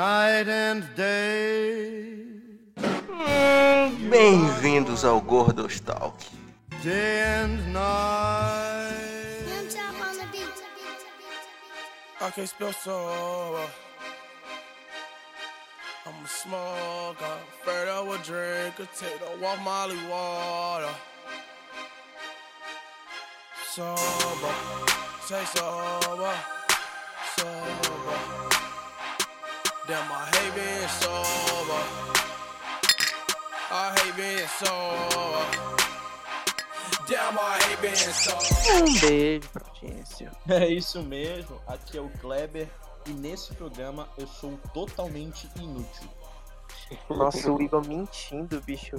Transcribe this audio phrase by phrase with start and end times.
[0.00, 2.24] night and day.
[4.08, 6.16] Bem-vindos ao Gordos Talk.
[6.82, 8.94] Day and night.
[9.46, 10.64] Ram Top on the beat.
[12.22, 13.66] I can't spell sober.
[16.06, 17.36] I'm a smoker.
[17.60, 20.94] Afraid I would drink a take off Molly water.
[23.74, 24.54] Sober.
[25.28, 26.34] Say sober.
[27.36, 28.39] Sober.
[29.92, 31.82] I hate being sober.
[33.72, 35.70] I hate being sober.
[38.70, 40.30] Um beijo pra audiência.
[40.48, 42.68] É isso mesmo, aqui é o Kleber
[43.04, 46.08] e nesse programa eu sou totalmente inútil.
[47.08, 48.96] Nossa, o Igor mentindo, bicho.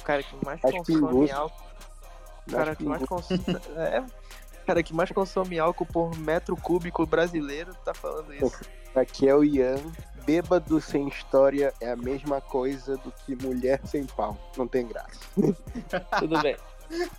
[0.00, 1.64] O cara que mais Acho consome álcool.
[2.46, 3.44] O cara que mais consome.
[3.76, 4.00] É.
[4.00, 8.64] O cara que mais consome álcool por metro cúbico brasileiro tá falando isso.
[8.94, 9.76] Aqui é o Ian.
[10.24, 14.36] Bêbado sem história é a mesma coisa do que mulher sem pau.
[14.56, 15.20] Não tem graça.
[16.18, 16.56] Tudo bem.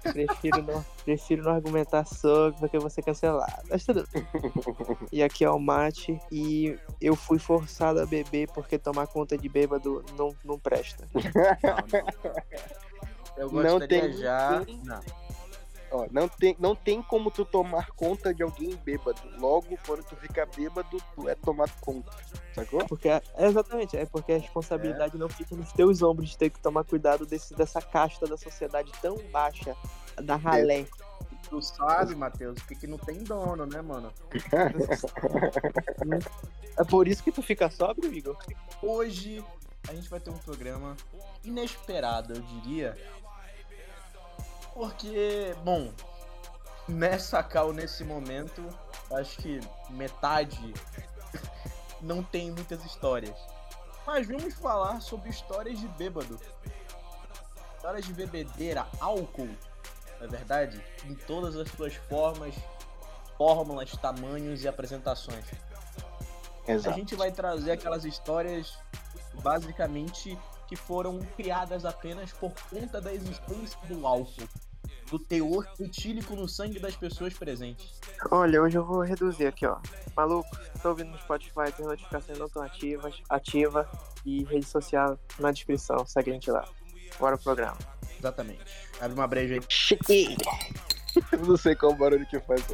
[0.04, 3.64] Prefiro não, prefiro não argumentar sobre porque eu vou ser cancelado.
[3.70, 4.26] Mas tudo bem.
[5.12, 9.50] E aqui é o Mate e eu fui forçado a beber porque tomar conta de
[9.50, 11.10] bêbado não, não presta.
[13.36, 14.64] Eu Não gostaria tem já.
[14.84, 15.25] Não.
[15.92, 19.22] Ó, não, tem, não tem como tu tomar conta de alguém bêbado.
[19.38, 22.12] Logo, quando tu fica bêbado, tu é tomado conta.
[22.54, 22.86] Sacou?
[22.86, 26.60] Porque é, exatamente, é porque a responsabilidade não fica nos teus ombros de ter que
[26.60, 29.76] tomar cuidado desse, dessa casta da sociedade tão baixa,
[30.22, 30.86] da ralé.
[31.50, 34.12] Tu sabe, Matheus, que, que não tem dono, né, mano?
[36.78, 38.38] É por isso que tu fica sóbrio, Igor?
[38.82, 39.44] Hoje
[39.88, 40.96] a gente vai ter um programa
[41.44, 42.98] inesperado, eu diria.
[44.76, 45.90] Porque, bom,
[46.86, 48.62] nessa cal nesse momento,
[49.14, 50.74] acho que metade
[52.02, 53.36] não tem muitas histórias.
[54.06, 56.38] Mas vamos falar sobre histórias de bêbado.
[57.78, 59.50] Histórias de bebedeira, álcool,
[60.20, 62.54] na verdade, em todas as suas formas,
[63.38, 65.46] fórmulas, tamanhos e apresentações.
[66.68, 66.98] A Exato.
[66.98, 68.78] gente vai trazer aquelas histórias
[69.42, 70.38] basicamente
[70.68, 74.48] que foram criadas apenas por conta da existência do álcool,
[75.10, 78.00] do teor etílico no sangue das pessoas presentes.
[78.32, 79.78] Olha, hoje eu vou reduzir aqui, ó.
[80.16, 80.50] Maluco,
[80.82, 83.90] tô ouvindo no Spotify, tem notificações não tão ativas, ativa
[84.26, 86.06] e rede social na descrição.
[86.06, 86.66] Segue a gente lá.
[87.20, 87.78] Bora pro programa.
[88.18, 88.62] Exatamente.
[89.00, 89.62] Abre uma breja aí.
[89.70, 90.36] Chique!
[91.32, 92.62] Eu não sei qual barulho que faz.
[92.70, 92.74] ó.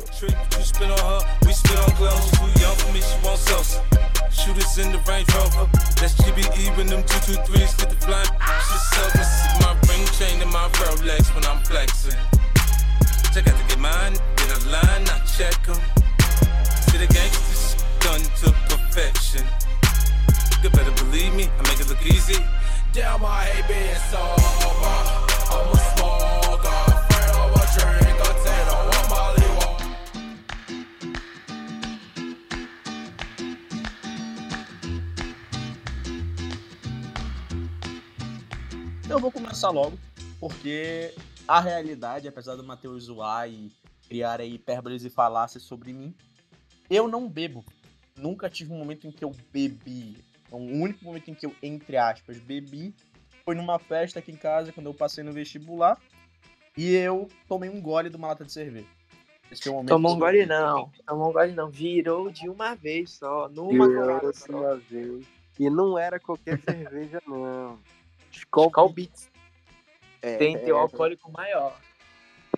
[4.42, 5.70] Shooters in the Range Rover,
[6.02, 8.26] that's GBE when them 223s get the flying.
[8.66, 12.18] She's selfish, my ring chain and my Rolex when I'm flexing.
[13.34, 15.78] Check out to get mine, get a line, I check 'em.
[16.90, 19.46] See the gangsters done to perfection.
[20.64, 22.44] You better believe me, I make it look easy.
[22.94, 25.22] Damn, I hate being sober.
[25.54, 26.91] I'm a smoker,
[39.12, 40.00] Eu vou começar logo,
[40.40, 41.14] porque
[41.46, 43.70] a realidade, apesar do Matheus zoar e
[44.08, 46.16] criar aí hipérboles e falácias sobre mim,
[46.90, 47.62] eu não bebo.
[48.18, 50.16] Nunca tive um momento em que eu bebi.
[50.50, 52.96] O único momento em que eu, entre aspas, bebi
[53.44, 56.00] foi numa festa aqui em casa, quando eu passei no vestibular,
[56.78, 58.88] e eu tomei um gole de uma lata de cerveja.
[59.52, 60.90] Esse foi o momento Tomou um que eu gole não.
[61.06, 61.70] Tomou um gole não.
[61.70, 63.50] Virou de uma vez só.
[63.50, 64.54] Numa Eu, colada só.
[64.54, 65.26] uma vez.
[65.60, 67.78] E não era qualquer cerveja, não.
[68.32, 69.30] Skol Skol Beats.
[70.22, 71.80] É, Tem teu é, alcoólico maior.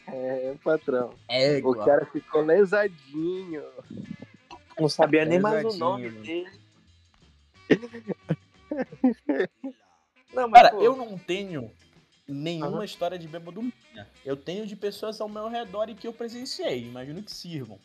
[0.07, 1.13] é, patrão.
[1.27, 3.63] É, O cara ficou lesadinho.
[4.79, 6.23] Não sabia nem mais o nome mano.
[6.23, 6.59] dele.
[10.33, 11.71] Não, mas Cara, pô, eu não tenho
[12.27, 12.85] nenhuma Aham.
[12.85, 14.09] história de bêbado minha.
[14.25, 16.83] Eu tenho de pessoas ao meu redor e que eu presenciei.
[16.87, 17.79] Imagino que sirvam.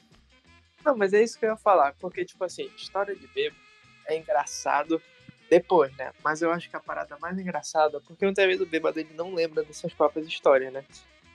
[0.85, 1.95] Não, mas é isso que eu ia falar.
[2.01, 3.61] Porque, tipo assim, história de bêbado
[4.07, 5.01] é engraçado
[5.49, 6.13] depois, né?
[6.23, 9.35] Mas eu acho que a parada mais engraçada, porque muitas vezes o bêbado ele não
[9.35, 10.85] lembra das suas próprias histórias, né?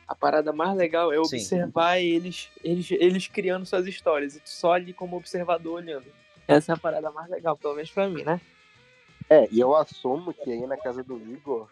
[0.07, 1.21] A parada mais legal é Sim.
[1.37, 6.05] observar eles, eles, eles criando suas histórias e tu só ali como observador olhando.
[6.47, 8.39] Essa é a parada mais legal, pelo menos pra mim, né?
[9.29, 11.69] É, e eu assumo que aí na casa do Igor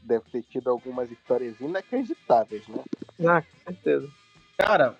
[0.00, 2.82] deve ter tido algumas histórias inacreditáveis, né?
[3.26, 4.08] Ah, com certeza.
[4.56, 4.96] Cara,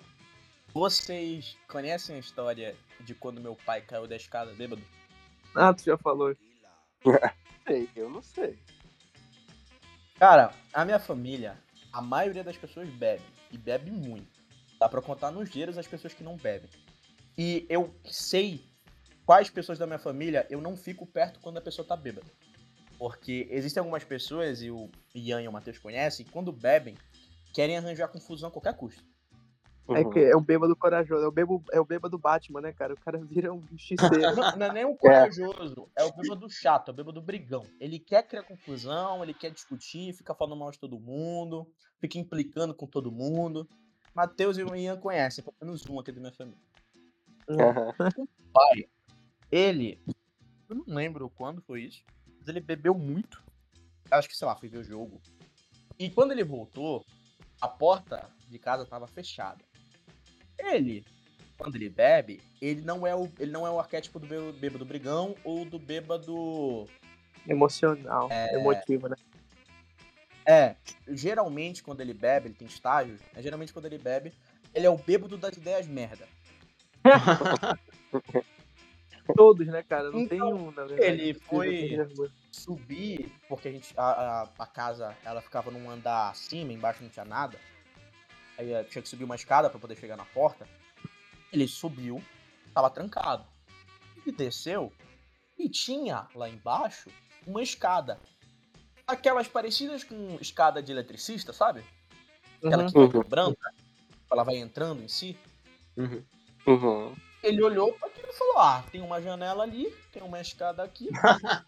[0.75, 4.83] vocês conhecem a história de quando meu pai caiu da escada bêbado?
[5.55, 6.35] Ah, tu já falou.
[7.95, 8.59] Eu não sei.
[10.19, 11.57] Cara, a minha família,
[11.93, 13.23] a maioria das pessoas bebe.
[13.51, 14.41] E bebe muito.
[14.79, 16.71] Dá pra contar nos dedos as pessoas que não bebem.
[17.37, 18.65] E eu sei
[19.25, 22.31] quais pessoas da minha família eu não fico perto quando a pessoa tá bêbada.
[22.99, 26.97] Porque existem algumas pessoas, e o Ian e o Matheus conhecem, quando bebem,
[27.53, 29.03] querem arranjar confusão a qualquer custo.
[29.91, 32.95] É que é o bêbado corajoso, é o bêbado, é o bêbado Batman, né, cara?
[32.95, 34.37] O cara vira um justiceiro.
[34.37, 37.67] Não, não é nem o corajoso, é o bêbado chato, é o bêbado brigão.
[37.81, 41.67] Ele quer criar confusão, ele quer discutir, fica falando mal de todo mundo,
[42.01, 43.69] fica implicando com todo mundo.
[44.15, 46.61] Matheus e o Ian conhecem, pelo menos um aqui da minha família.
[48.53, 48.89] pai,
[49.51, 50.01] ele,
[50.69, 52.05] eu não lembro quando foi isso,
[52.39, 53.43] mas ele bebeu muito.
[54.11, 55.21] Acho que, sei lá, foi ver o jogo.
[55.99, 57.05] E quando ele voltou,
[57.61, 59.65] a porta de casa tava fechada.
[60.63, 61.05] Ele,
[61.59, 64.85] quando ele bebe, ele não é o, ele não é o arquétipo do bê- bêbado
[64.85, 66.87] brigão ou do bêbado.
[67.47, 69.17] Emocional, emotivo, né?
[70.47, 70.77] É,
[71.09, 74.33] geralmente quando ele bebe, ele tem estágios, é geralmente quando ele bebe,
[74.75, 76.27] ele é o bêbado das ideias merda.
[79.37, 80.11] Todos, né, cara?
[80.11, 81.03] Não tem Então, um, na verdade.
[81.21, 82.01] ele foi-
[82.51, 83.95] subir, porque a gente.
[83.97, 87.59] A, a, a casa ela ficava num andar acima, embaixo não tinha nada.
[88.63, 90.67] Aí eh, tinha que subir uma escada pra poder chegar na porta.
[91.53, 92.23] Ele subiu,
[92.73, 93.45] tava trancado.
[94.25, 94.93] Ele desceu
[95.59, 97.11] e tinha lá embaixo
[97.45, 98.21] uma escada.
[99.05, 101.83] Aquelas parecidas com escada de eletricista, sabe?
[102.65, 102.87] Aquela Uhum.
[102.93, 103.29] que vai Uhum.
[103.29, 103.75] branca,
[104.31, 105.37] ela vai entrando em si.
[105.97, 107.15] Uhum.
[107.43, 111.09] Ele olhou para aquilo e falou: Ah, tem uma janela ali, tem uma escada aqui.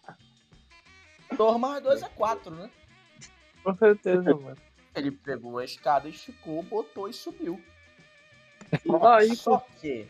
[1.37, 2.71] dois mais dois é quatro, né?
[3.61, 4.57] Com certeza, mano.
[4.95, 7.61] Ele pegou a escada, esticou, botou e subiu.
[9.15, 10.07] Aí, Só que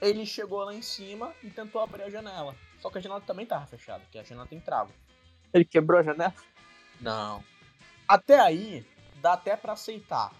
[0.00, 2.54] ele chegou lá em cima e tentou abrir a janela.
[2.80, 4.90] Só que a janela também tava fechada, porque a janela tem trava.
[5.52, 6.34] ele quebrou a janela.
[7.00, 7.42] Não.
[8.06, 8.86] Até aí,
[9.20, 10.32] dá até pra aceitar.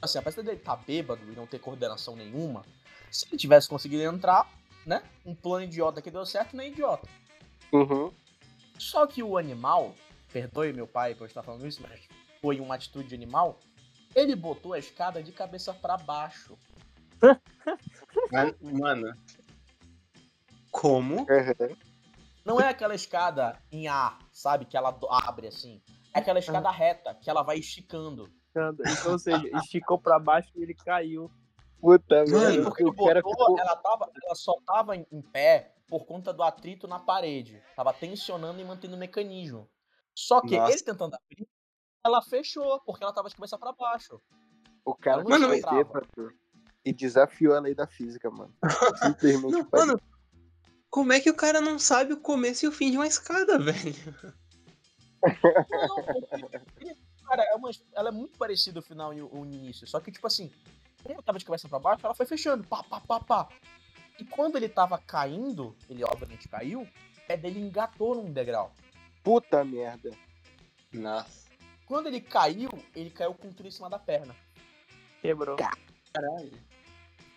[0.00, 2.64] Assim, apesar dele estar bêbado e não ter coordenação nenhuma,
[3.10, 4.48] se ele tivesse conseguido entrar,
[4.86, 5.02] né?
[5.24, 7.08] Um plano idiota que deu certo, nem idiota.
[7.72, 8.12] Uhum.
[8.78, 9.94] Só que o animal,
[10.32, 12.00] perdoe meu pai por estar falando isso, mas
[12.44, 13.58] foi uma atitude animal,
[14.14, 16.58] ele botou a escada de cabeça pra baixo.
[18.30, 19.16] Mas, Mano.
[20.70, 21.20] Como?
[21.20, 21.76] Uhum.
[22.44, 24.66] Não é aquela escada em A, sabe?
[24.66, 25.80] Que ela abre assim.
[26.12, 28.30] É aquela escada reta, que ela vai esticando.
[28.50, 28.76] Então,
[29.10, 31.30] ou seja, esticou pra baixo e ele caiu.
[31.80, 32.62] Puta Mano, merda.
[32.64, 33.58] Porque ele O cara botou, ficou.
[33.58, 37.62] ela, tava, ela só tava em em pé por conta do atrito na parede.
[37.74, 39.66] Tava tensionando e mantendo o mecanismo.
[40.14, 40.72] Só que Nossa.
[40.72, 41.48] ele tentando abrir,
[42.04, 44.20] ela fechou, porque ela tava de cabeça pra baixo.
[44.84, 46.32] O cara Mano, foi mas- bêbado
[46.84, 48.54] e desafiou a lei da física, mano.
[49.02, 49.98] Simplesmente Não, mano,
[50.90, 53.56] como é que o cara não sabe o começo e o fim de uma escada,
[53.58, 53.94] velho?
[55.22, 56.48] Não,
[57.26, 59.86] cara, é uma, ela é muito parecida o final e o, o início.
[59.86, 60.52] Só que, tipo assim,
[61.02, 63.48] como tava de cabeça pra baixo, ela foi fechando, pá, pá, pá, pá.
[64.18, 66.86] E quando ele tava caindo, ele obviamente caiu,
[67.26, 68.72] pé dele engatou num degrau.
[69.22, 70.10] Puta merda.
[70.92, 71.43] Nossa.
[71.86, 74.34] Quando ele caiu, ele caiu com tudo em cima da perna.
[75.20, 75.56] Quebrou.
[75.56, 76.52] Caralho.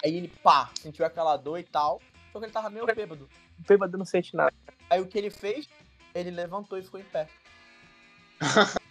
[0.03, 2.01] Aí ele, pá, sentiu aquela dor e tal.
[2.31, 3.29] Só que ele tava meio bêbado.
[3.59, 4.53] O bêbado não sente nada.
[4.89, 5.67] Aí o que ele fez?
[6.13, 7.27] Ele levantou e ficou em pé.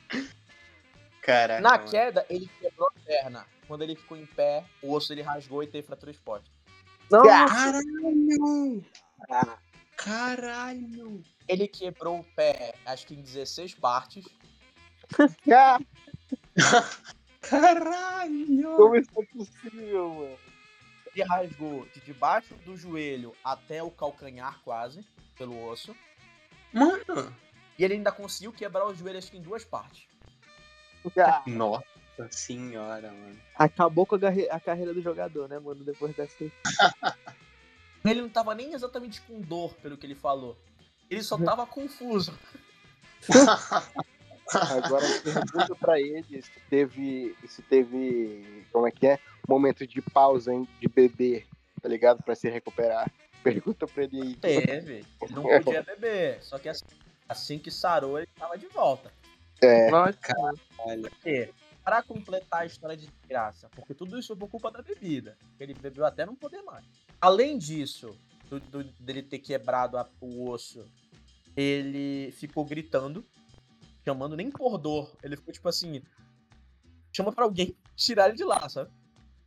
[1.22, 1.60] Caraca.
[1.60, 1.90] Na mano.
[1.90, 3.46] queda, ele quebrou a perna.
[3.66, 6.48] Quando ele ficou em pé, o osso ele rasgou e teve fratura exposta.
[7.10, 8.84] Não, Caralho!
[9.96, 11.22] Caralho!
[11.48, 14.24] Ele quebrou o pé, acho que em 16 partes.
[17.42, 18.76] Caralho!
[18.76, 20.38] como isso é possível, mano?
[21.14, 25.04] Ele rasgou de debaixo do joelho até o calcanhar, quase,
[25.38, 25.94] pelo osso.
[26.72, 27.32] Mano!
[27.78, 30.06] E ele ainda conseguiu quebrar o joelho, acho que em duas partes.
[31.18, 31.84] Ah, Nossa
[32.30, 33.38] senhora, mano.
[33.54, 35.84] acabou com a, garre- a carreira do jogador, né, mano?
[35.84, 36.34] Depois dessa.
[38.04, 40.56] Ele não tava nem exatamente com dor, pelo que ele falou.
[41.10, 42.36] Ele só tava confuso.
[44.54, 47.36] Agora eu pergunto pra ele se teve.
[47.48, 48.64] Se teve.
[48.72, 49.18] Como é que é?
[49.48, 50.66] Momento de pausa, hein?
[50.80, 51.46] De beber,
[51.82, 52.22] tá ligado?
[52.22, 53.10] Pra se recuperar.
[53.42, 54.34] Pergunta pra ele aí.
[54.36, 55.04] Teve.
[55.22, 56.42] Ele não podia beber.
[56.42, 56.84] Só que assim,
[57.28, 59.12] assim que sarou, ele tava de volta.
[59.60, 59.90] É.
[59.90, 60.18] Nossa,
[61.00, 61.50] Porque,
[61.84, 65.36] para completar a história de graça, porque tudo isso foi por culpa da bebida.
[65.58, 66.84] Ele bebeu até não poder mais.
[67.20, 68.16] Além disso,
[68.50, 70.84] do, do- dele ter quebrado a- o osso,
[71.56, 73.24] ele ficou gritando,
[74.06, 75.16] chamando nem por dor.
[75.22, 76.00] Ele ficou tipo assim:
[77.12, 78.90] chama pra alguém tirar ele de lá, sabe?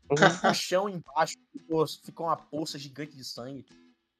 [0.10, 0.16] O
[0.54, 3.66] chão embaixo ficou, ficou uma poça gigante de sangue.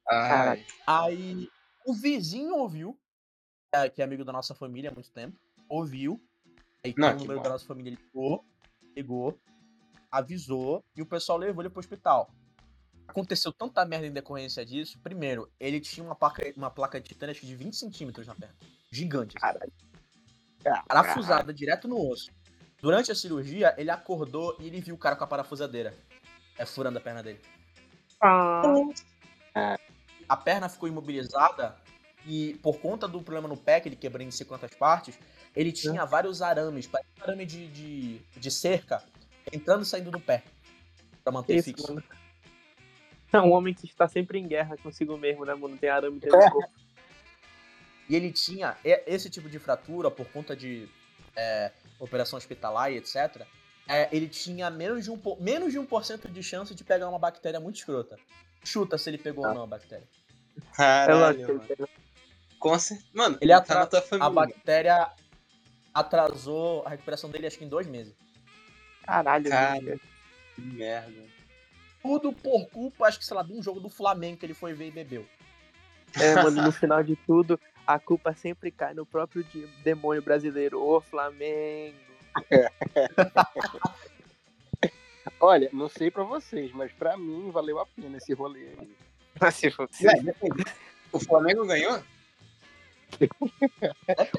[0.08, 0.64] Ai.
[0.86, 1.48] Aí
[1.84, 2.98] o vizinho ouviu,
[3.72, 6.20] é, que é amigo da nossa família há muito tempo, ouviu.
[6.82, 8.44] Aí Não, o número da nossa família ligou,
[8.96, 9.38] ligou,
[10.10, 12.32] avisou e o pessoal levou ele pro hospital.
[13.06, 14.98] aconteceu tanta merda em decorrência disso.
[15.00, 18.56] Primeiro, ele tinha uma placa, uma placa de titânio de 20 centímetros na perna.
[18.90, 19.36] Gigante.
[19.36, 19.40] assim.
[19.40, 19.89] Caralho.
[20.86, 22.30] Parafusada direto no osso.
[22.80, 25.94] Durante a cirurgia, ele acordou e ele viu o cara com a parafusadeira.
[26.58, 27.40] É furando a perna dele.
[28.22, 28.62] Ah,
[30.28, 31.76] A perna ficou imobilizada
[32.26, 35.18] e por conta do problema no pé, que ele quebrou em não sei quantas partes,
[35.56, 39.02] ele tinha vários arames, parece um arame de, de, de cerca,
[39.52, 40.42] entrando e saindo do pé.
[41.24, 41.94] Pra manter isso, fixo.
[41.94, 42.04] mano.
[43.32, 45.76] É um homem que está sempre em guerra consigo mesmo, né, mano?
[45.76, 46.72] Tem arame dentro do corpo.
[48.10, 48.76] E ele tinha
[49.06, 50.88] esse tipo de fratura por conta de
[51.36, 53.46] é, operação hospitalar e etc.
[53.88, 57.60] é, ele tinha menos de, um, menos de 1% de chance de pegar uma bactéria
[57.60, 58.18] muito escrota.
[58.64, 60.08] Chuta se ele pegou ou não a bactéria.
[60.74, 61.88] Caralho, mano.
[62.58, 64.30] Com cer- Mano, Ele tá atra- na tua A família.
[64.30, 65.10] bactéria
[65.94, 68.12] atrasou a recuperação dele acho que em dois meses.
[69.04, 69.80] Caralho, Cara.
[69.80, 70.00] velho.
[70.56, 71.22] Que merda.
[72.02, 74.72] Tudo por culpa, acho que, sei lá, de um jogo do Flamengo que ele foi
[74.74, 75.26] ver e bebeu.
[76.18, 77.58] É, mano, no final de tudo,
[77.94, 81.96] a culpa sempre cai no próprio de- demônio brasileiro, o Flamengo.
[85.40, 88.96] Olha, não sei pra vocês, mas pra mim valeu a pena esse rolê aí.
[89.40, 90.06] Mas se fosse-.
[91.12, 92.00] O Flamengo ganhou?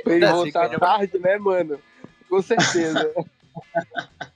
[0.03, 1.79] Pra ele É, voltar sim, tarde, né, mano?
[2.29, 3.13] Com certeza.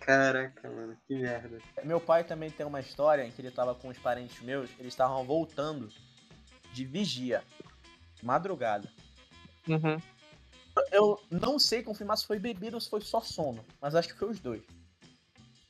[0.00, 1.58] Caraca, mano, que merda.
[1.84, 4.92] Meu pai também tem uma história em que ele tava com os parentes meus, eles
[4.92, 5.88] estavam voltando
[6.72, 7.44] de vigia,
[8.22, 8.88] madrugada.
[9.68, 10.00] Uhum.
[10.90, 14.18] Eu não sei confirmar se foi bebida ou se foi só sono, mas acho que
[14.18, 14.62] foi os dois.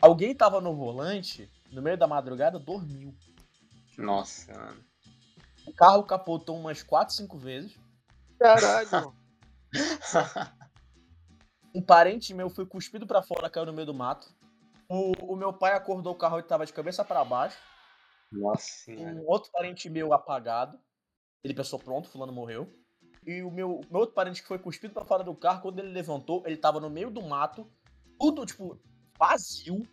[0.00, 3.14] Alguém tava no volante, no meio da madrugada, dormiu.
[3.97, 4.85] Nossa, mano.
[5.66, 7.78] O carro capotou umas 4, 5 vezes.
[8.38, 9.14] Caralho.
[11.75, 14.28] Um parente meu foi cuspido pra fora, caiu no meio do mato.
[14.88, 17.56] O, o meu pai acordou o carro e tava de cabeça pra baixo.
[18.30, 19.14] Nossa senhora.
[19.14, 20.78] Um outro parente meu apagado.
[21.44, 22.72] Ele pensou, pronto, fulano morreu.
[23.26, 25.88] E o meu, meu outro parente que foi cuspido pra fora do carro, quando ele
[25.88, 27.70] levantou, ele tava no meio do mato,
[28.18, 28.78] tudo, tipo,
[29.18, 29.87] vazio.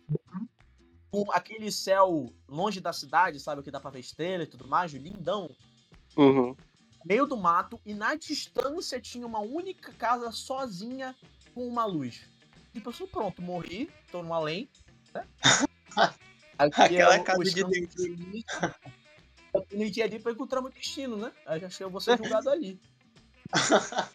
[1.10, 3.62] Com aquele céu longe da cidade, sabe?
[3.62, 5.50] Que dá pra ver estrela e tudo mais, lindão.
[6.16, 6.54] Uhum.
[7.04, 11.16] Meio do mato, e na distância tinha uma única casa sozinha
[11.54, 12.28] com uma luz.
[12.74, 14.70] E pensou, pronto, morri, tô no além.
[15.12, 15.26] Né?
[16.58, 17.64] Aquela é casa de
[19.52, 21.32] eu tenho ali pra encontrar meu destino, né?
[21.46, 22.80] Aí acho que eu vou ser julgado ali.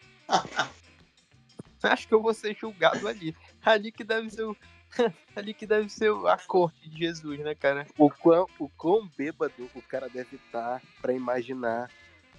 [1.82, 3.36] Acho que eu vou ser julgado ali.
[3.64, 4.56] Ali que deve ser o.
[5.36, 7.86] ali que deve ser a corte de Jesus, né, cara?
[7.98, 11.90] O quão, o quão bêbado o cara deve estar pra imaginar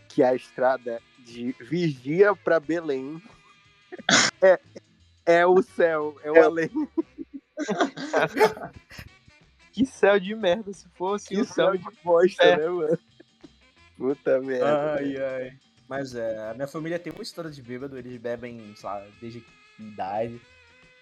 [0.10, 3.22] que a estrada de Vigia pra Belém
[4.42, 4.60] é,
[5.26, 6.72] é o céu, é o além.
[9.78, 11.86] Que céu de merda se fosse Que o céu céu de.
[12.04, 12.58] bosta, É.
[12.58, 13.00] né, mano?
[13.96, 14.96] Puta merda.
[14.96, 15.58] Ai, ai.
[15.88, 19.44] Mas é, a minha família tem uma história de bêbado, eles bebem, sei lá, desde
[19.80, 20.42] idade.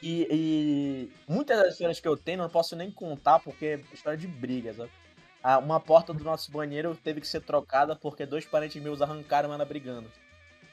[0.03, 3.79] E, e muitas das histórias que eu tenho, eu não posso nem contar porque é
[3.94, 4.91] história de briga, sabe?
[5.41, 9.53] Ah, Uma porta do nosso banheiro teve que ser trocada porque dois parentes meus arrancaram
[9.53, 10.12] ela brigando.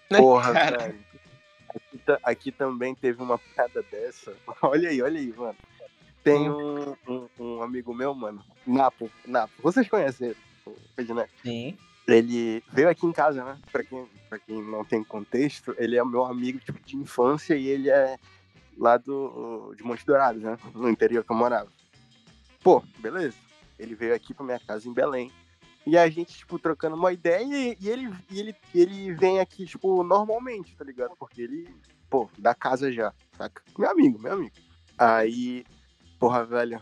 [0.09, 0.85] Porra, Cara.
[0.87, 4.35] Aqui, aqui também teve uma piada dessa.
[4.61, 5.57] Olha aí, olha aí, mano.
[6.23, 9.53] Tem um, um, um amigo meu, mano, Napo, Napo.
[9.63, 10.37] Vocês conhecem ele?
[10.67, 11.31] o Ednet?
[11.43, 11.77] Sim.
[12.07, 13.59] Ele veio aqui em casa, né?
[13.71, 17.67] Pra quem, pra quem não tem contexto, ele é meu amigo tipo, de infância e
[17.67, 18.19] ele é
[18.77, 20.59] lá do, de Monte Dourado, né?
[20.75, 21.69] No interior que eu morava.
[22.63, 23.37] Pô, beleza.
[23.79, 25.31] Ele veio aqui pra minha casa em Belém.
[25.85, 29.41] E a gente, tipo, trocando uma ideia e, e ele, e ele, e ele vem
[29.41, 31.17] aqui, tipo, normalmente, tá ligado?
[31.17, 31.69] Porque ele,
[32.09, 33.63] pô, da casa já, saca?
[33.77, 34.55] Meu amigo, meu amigo.
[34.97, 35.65] Aí,
[36.23, 36.81] porra, velho,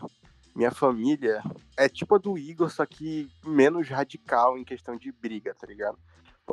[0.55, 1.41] minha família
[1.75, 5.97] é tipo a do Igor, só que menos radical em questão de briga, tá ligado?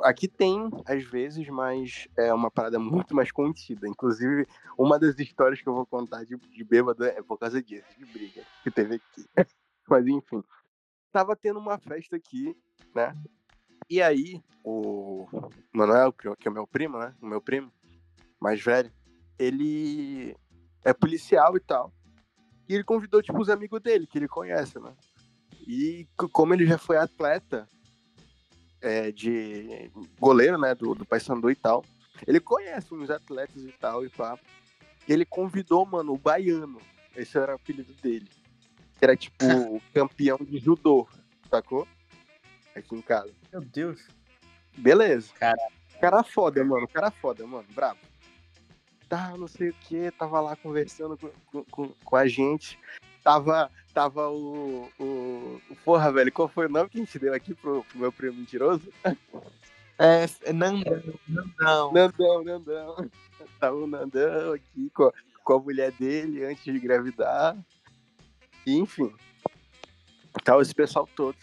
[0.02, 3.86] Aqui tem, às vezes, mas é uma parada muito mais contida.
[3.86, 4.46] Inclusive,
[4.78, 8.06] uma das histórias que eu vou contar de, de bêbado é por causa disso, de
[8.06, 9.26] briga que teve aqui.
[9.86, 10.42] Mas enfim,
[11.12, 12.56] tava tendo uma festa aqui,
[12.94, 13.14] né?
[13.88, 15.26] E aí, o
[15.74, 17.14] Manuel, que que é o meu primo, né?
[17.20, 17.70] O meu primo,
[18.40, 18.90] mais velho,
[19.38, 20.34] ele
[20.84, 21.92] é policial e tal.
[22.68, 24.92] E ele convidou, tipo, os amigos dele, que ele conhece, né?
[25.66, 27.66] E como ele já foi atleta
[28.80, 31.84] é, de goleiro, né, do, do Paysandu e tal,
[32.26, 34.38] ele conhece uns atletas e tal, e pá.
[35.06, 36.80] E ele convidou, mano, o Baiano.
[37.16, 38.28] Esse era o apelido dele.
[38.98, 41.08] Que era, tipo, o campeão de judô,
[41.48, 41.86] sacou?
[42.74, 43.32] Aqui em casa.
[43.52, 44.06] Meu Deus.
[44.76, 45.32] Beleza.
[45.38, 45.58] Cara.
[46.00, 46.86] Cara foda, mano.
[46.86, 47.66] Cara foda, mano.
[47.74, 47.98] Brabo.
[49.08, 50.10] Tá, não sei o que.
[50.12, 52.78] Tava lá conversando com, com, com, a gente.
[53.24, 55.60] tava, tava o, o.
[55.84, 58.36] Porra, velho, qual foi o nome que a gente deu aqui pro, pro meu primo
[58.36, 58.92] mentiroso?
[59.98, 61.92] É, é Nandão, Nandão.
[61.92, 63.10] Nandão, Nandão.
[63.58, 65.12] Tava o Nandão aqui com a,
[65.42, 67.56] com a mulher dele antes de engravidar.
[68.66, 69.12] Enfim.
[70.44, 71.36] Tava esse pessoal todo.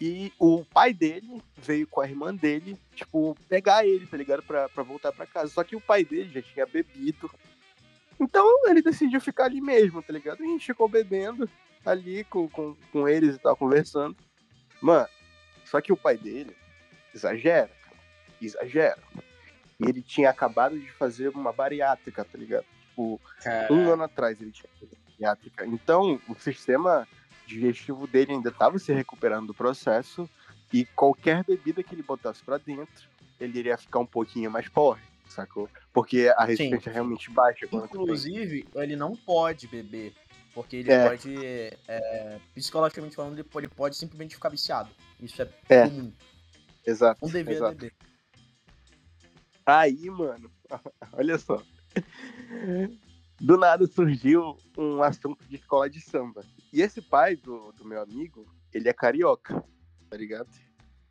[0.00, 4.42] E o pai dele veio com a irmã dele, tipo, pegar ele, tá ligado?
[4.42, 5.52] Pra, pra voltar pra casa.
[5.52, 7.30] Só que o pai dele já tinha bebido.
[8.18, 10.42] Então ele decidiu ficar ali mesmo, tá ligado?
[10.42, 11.48] E a gente ficou bebendo
[11.84, 14.16] ali com, com, com eles e tal, conversando.
[14.80, 15.08] Mano,
[15.66, 16.56] só que o pai dele
[17.14, 17.96] exagera, cara.
[18.40, 19.02] Exagera.
[19.78, 22.64] E ele tinha acabado de fazer uma bariátrica, tá ligado?
[22.88, 23.20] Tipo,
[23.70, 25.66] um ano atrás ele tinha feito bariátrica.
[25.66, 27.06] Então, o sistema
[27.54, 30.28] digestivo dele ainda estava se recuperando do processo
[30.72, 33.08] e qualquer bebida que ele botasse para dentro,
[33.40, 35.68] ele iria ficar um pouquinho mais porre, sacou?
[35.92, 37.66] Porque a resistência é realmente baixa.
[37.70, 40.14] Inclusive, ele não pode beber.
[40.52, 41.08] Porque ele É.
[41.08, 41.34] pode,
[41.86, 44.90] é, psicologicamente falando, ele pode, ele pode simplesmente ficar viciado.
[45.20, 45.88] Isso é, É.
[45.88, 46.12] comum.
[46.84, 47.20] Exato.
[47.22, 47.74] Não devia exato.
[47.76, 47.94] beber.
[49.64, 50.50] Aí, mano,
[51.12, 51.62] olha só.
[53.40, 56.44] Do nada surgiu um assunto de escola de samba.
[56.72, 59.64] E esse pai do, do meu amigo, ele é carioca,
[60.08, 60.48] tá ligado?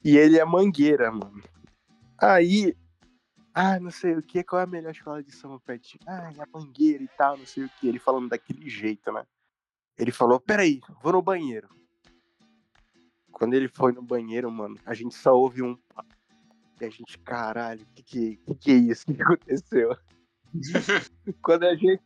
[0.04, 1.44] E ele é mangueira, mano.
[2.18, 2.76] Aí,
[3.54, 6.00] ah, não sei o que, qual é a melhor escola de samba ti?
[6.08, 7.88] Ah, é a mangueira e tal, não sei o que.
[7.88, 9.26] Ele falando daquele jeito, né?
[9.98, 11.68] Ele falou, peraí, vou no banheiro.
[13.32, 15.78] Quando ele foi no banheiro, mano, a gente só ouve um
[16.82, 19.06] e a gente, caralho, que que, que que é isso?
[19.06, 19.98] Que aconteceu?
[21.44, 22.02] quando, a gente,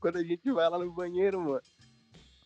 [0.00, 1.60] quando a gente vai lá no banheiro, mano,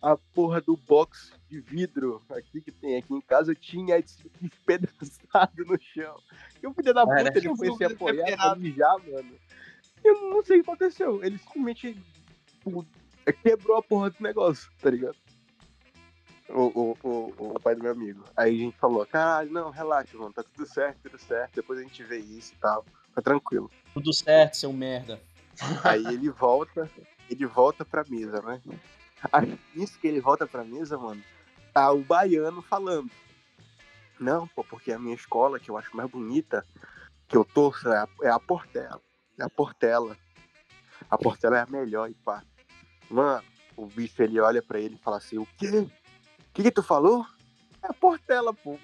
[0.00, 4.02] a porra do box de vidro aqui que tem aqui em casa tinha
[4.40, 6.18] despedaçado no chão.
[6.62, 9.34] E o filho da Cara, puta, ele eu foi se apoiar pra mijar, mano.
[10.02, 11.22] Eu não sei o que aconteceu.
[11.22, 11.96] Ele simplesmente
[12.46, 12.86] tipo,
[13.42, 15.16] quebrou a porra do negócio, tá ligado?
[16.48, 18.24] O, o, o, o pai do meu amigo.
[18.36, 21.82] Aí a gente falou, caralho, não, relaxa, mano, tá tudo certo, tudo certo, depois a
[21.82, 22.84] gente vê isso e tal.
[23.14, 23.70] Tá tranquilo.
[23.94, 25.20] Tudo certo, seu merda.
[25.84, 26.90] Aí ele volta,
[27.28, 28.60] ele volta pra mesa, né?
[29.32, 31.22] Aí, nisso que ele volta pra mesa, mano,
[31.72, 33.10] tá o baiano falando.
[34.18, 36.64] Não, pô, porque a minha escola, que eu acho mais bonita,
[37.26, 39.00] que eu torço, é a, é a Portela.
[39.38, 40.16] É a Portela.
[41.10, 42.42] A Portela é a melhor, e pá.
[43.08, 43.42] Mano,
[43.76, 45.70] o bicho, ele olha pra ele e fala assim, o quê?
[45.70, 45.90] O
[46.52, 47.24] que que tu falou?
[47.82, 48.78] É a Portela, pô.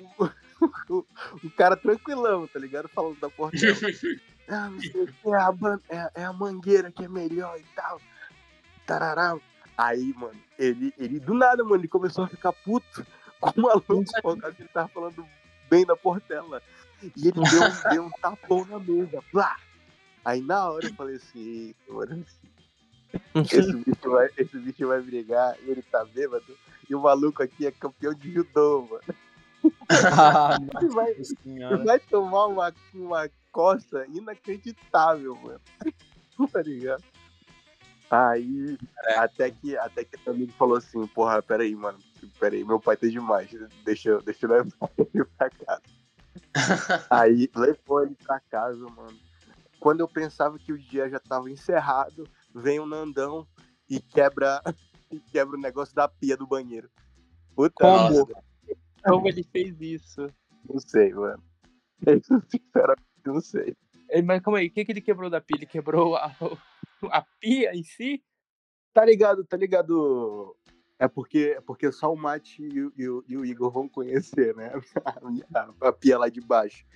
[0.88, 1.04] O,
[1.44, 2.88] o cara tranquilão, tá ligado?
[2.88, 3.76] Falando da Portela.
[4.48, 5.52] Ah, não sei o que, é a,
[5.88, 8.00] é, é a mangueira que é melhor e tal.
[8.86, 9.36] Tarará.
[9.76, 13.06] Aí, mano, ele, ele do nada, mano, ele começou a ficar puto
[13.40, 15.26] com o maluco por causa que ele tava falando
[15.68, 16.62] bem da Portela.
[17.02, 19.22] E ele deu, um- deu um tapão na mesa.
[19.30, 19.56] Plá!
[20.24, 22.24] Aí na hora eu falei assim, "Eita, mano,
[23.52, 26.56] esse bicho, vai, esse bicho vai brigar, ele tá bêbado,
[26.88, 29.02] e o maluco aqui é campeão de judô, mano.
[30.18, 31.14] Ah, Ele vai,
[31.84, 35.60] vai tomar uma, uma coça inacreditável, mano.
[36.52, 37.02] tá ligado?
[38.10, 38.78] Aí,
[39.16, 41.98] até que, até que meu amigo falou assim, porra, peraí, mano,
[42.38, 43.50] peraí, meu pai tá demais,
[43.84, 44.66] deixa, eu- deixa eu levar
[45.14, 45.82] ele pra casa.
[47.10, 49.18] Aí, levou ele pra casa, mano.
[49.80, 53.46] Quando eu pensava que o dia já tava encerrado, vem o Nandão
[53.88, 54.62] e quebra,
[55.10, 56.88] e quebra o negócio da pia do banheiro.
[57.54, 58.28] Puta Como?
[59.04, 60.32] Como ele fez isso?
[60.68, 61.42] não sei, mano.
[62.06, 63.76] Isso, sinceramente, não sei.
[64.24, 65.56] Mas calma aí, o que, que ele quebrou da pia?
[65.58, 66.26] Ele quebrou a,
[67.10, 68.22] a pia em si?
[68.92, 70.56] Tá ligado, tá ligado?
[70.98, 73.86] É porque, é porque só o Mate e, o- e o- e o Igor vão
[73.88, 74.72] conhecer, né?
[75.54, 76.86] A, a pia lá de baixo.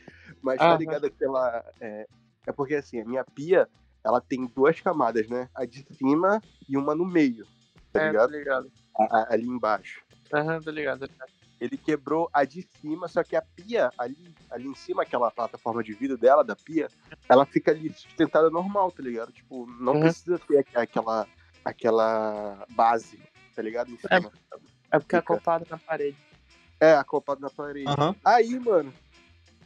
[0.40, 0.78] Mas tá Aham.
[0.78, 1.64] ligado aquela.
[1.80, 2.06] É,
[2.46, 3.68] é porque assim, a minha pia,
[4.02, 5.50] ela tem duas camadas, né?
[5.54, 7.44] A de cima e uma no meio.
[7.92, 8.30] Tá É, ligado?
[8.30, 8.72] tá ligado.
[8.98, 10.02] A- a- ali embaixo.
[10.32, 11.00] Aham, tá ligado.
[11.00, 11.39] tá ligado.
[11.60, 15.82] Ele quebrou a de cima, só que a pia, ali, ali em cima, aquela plataforma
[15.82, 16.88] de vidro dela, da pia,
[17.28, 19.30] ela fica ali sustentada normal, tá ligado?
[19.30, 20.00] Tipo, não Uhum.
[20.00, 21.28] precisa ter aqu- aquela,
[21.62, 23.20] aquela base,
[23.54, 23.90] tá ligado?
[23.90, 24.32] Em cima.
[24.90, 25.34] É porque é Fica.
[25.34, 26.16] acoplado na parede.
[26.80, 27.88] É, acoplado na parede.
[27.90, 28.16] Aham.
[28.24, 28.92] Aí, mano,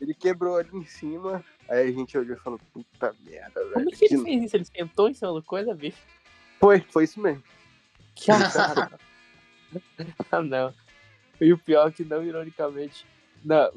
[0.01, 3.73] ele quebrou ali em cima, aí a gente olhou e falou, puta merda, velho.
[3.75, 4.57] Como que ele fez isso?
[4.57, 5.99] Ele sentou em cima da coisa, bicho?
[6.59, 7.43] Foi, foi isso mesmo.
[8.27, 8.99] Cara.
[10.33, 10.75] ah, não.
[11.40, 13.05] E o pior é que, não ironicamente.
[13.44, 13.70] Não,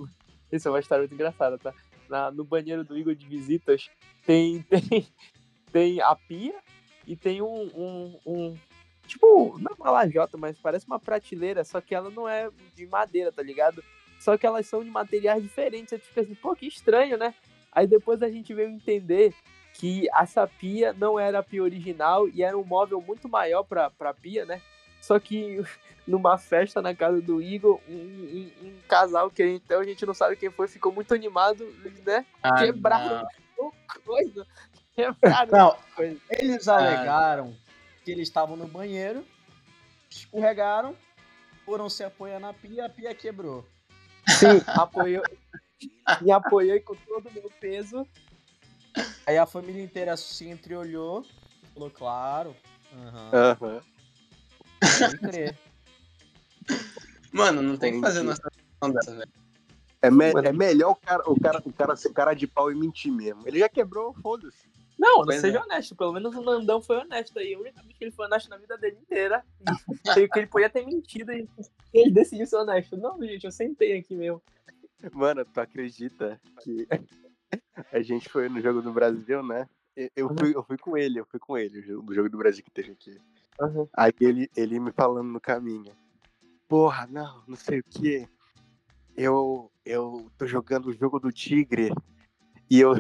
[0.52, 1.74] isso é uma história muito engraçada, tá?
[2.10, 3.89] Na, no banheiro do Igor de visitas
[4.26, 5.08] tem, tem,
[5.72, 6.56] tem a pia
[7.06, 8.58] e tem um, um, um-
[9.08, 12.86] Tipo, não é uma lajota, mas parece uma prateleira, só que ela não é de
[12.88, 13.82] madeira, tá ligado?
[14.20, 15.89] Só que elas são de materiais diferentes.
[15.91, 17.34] Você fica assim, pô, que estranho, né?
[17.72, 19.34] Aí depois a gente veio entender
[19.76, 23.89] que essa pia não era a pia original e era um móvel muito maior pra,
[23.91, 24.62] pra pia, né?
[25.08, 25.58] Só que
[26.06, 30.13] numa festa na casa do Igor, um, um- um casal que então a gente não
[30.13, 31.65] sabe quem foi, ficou muito animado,
[32.06, 32.26] né?
[32.43, 33.26] Ah, Quebraram
[34.06, 34.46] coisa.
[34.93, 36.20] Quebraram Não, coisa.
[36.30, 37.56] eles alegaram
[38.04, 39.26] que eles estavam no banheiro,
[40.10, 40.93] escorregaram,
[41.65, 43.65] foram se apoiar na pia, a pia quebrou.
[44.28, 45.26] Sim, apoiou.
[46.20, 48.06] Me apoiei com todo o meu peso.
[49.26, 51.26] Aí a família inteira se entreolhou
[51.74, 52.56] falou, claro.
[52.93, 53.82] Aham, Aham.
[55.00, 55.58] Pode crer.
[57.32, 59.32] Mano, não tem fazer uma situação dessa, velho.
[60.02, 60.48] É, me- Mano.
[60.48, 63.44] é melhor o cara, o, cara, o cara ser cara de pau e mentir mesmo.
[63.48, 64.68] Ele já quebrou, foda-se.
[64.98, 65.62] Não, Pois seja é.
[65.62, 65.96] honesto.
[65.96, 67.54] Pelo menos o Nandão foi honesto aí.
[67.54, 69.44] A única vez que ele foi honesto na vida dele inteira.
[70.14, 71.48] Sei que ele podia ter mentido e
[71.94, 72.98] ele decidiu ser honesto.
[72.98, 74.42] Não, gente, eu sentei aqui mesmo.
[75.14, 76.88] Mano, tu acredita que
[77.94, 79.68] a gente foi no Jogo do Brasil, né?
[80.16, 82.38] Eu fui, eu fui com ele, eu fui com ele, o jogo- do Jogo do
[82.38, 83.20] Brasil que teve aqui.
[83.60, 83.88] Uhum.
[83.93, 85.96] Aí ele, ele me falando no caminho.
[86.67, 88.28] Porra, não, não sei o quê.
[89.15, 91.91] Eu, eu tô jogando o jogo do Tigre
[92.70, 92.93] e eu,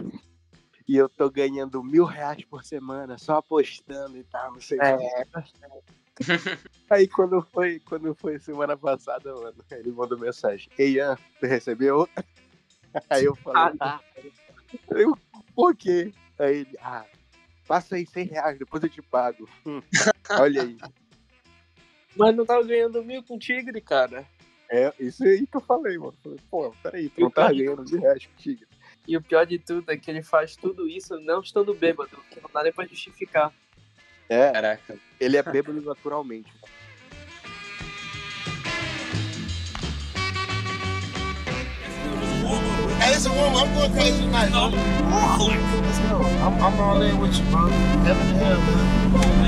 [0.87, 4.81] e eu tô ganhando mil reais por semana só apostando e tal, não sei o
[4.81, 6.17] quê.
[6.89, 10.69] Aí quando foi, quando foi semana passada, mano, ele mandou mensagem.
[10.77, 12.09] Ei, Ian, tu recebeu?
[13.09, 14.01] Aí eu falei, Ah, tá.
[14.89, 15.15] eu,
[15.53, 16.11] por quê?
[16.39, 17.05] Aí ele, ah,
[17.67, 19.47] passa aí 100 reais, depois eu te pago.
[19.65, 19.81] Hum,
[20.31, 20.77] olha aí.
[22.15, 24.25] Mas não tava ganhando mil com Tigre, cara.
[24.69, 26.13] É isso aí que eu falei, mano.
[26.21, 28.65] Falei, pô, peraí, tu não tá ganhando mil reais contigo.
[29.07, 32.41] E o pior de tudo é que ele faz tudo isso não estando bêbado, que
[32.41, 33.53] não dá nem pra justificar.
[34.27, 34.97] É, Caraca.
[35.19, 36.51] ele é bêbado naturalmente.
[42.99, 43.55] Hey, it's a woman.
[43.55, 44.71] I'm going crazy tonight, go.
[46.43, 47.67] I'm, I'm all in with you, bro.
[48.03, 49.46] Heaven to hell, man.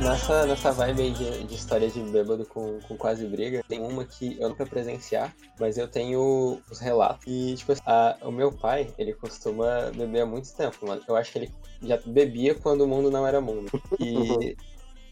[0.00, 4.04] Nessa, nessa vibe aí de, de história de bêbado com, com quase briga, tem uma
[4.04, 7.24] que eu nunca presenciar, mas eu tenho os relatos.
[7.26, 11.00] E, tipo assim, a- o meu pai, ele costuma beber há muito tempo, mano.
[11.08, 13.70] Eu acho que ele já bebia quando o mundo não era mundo.
[13.98, 14.56] E,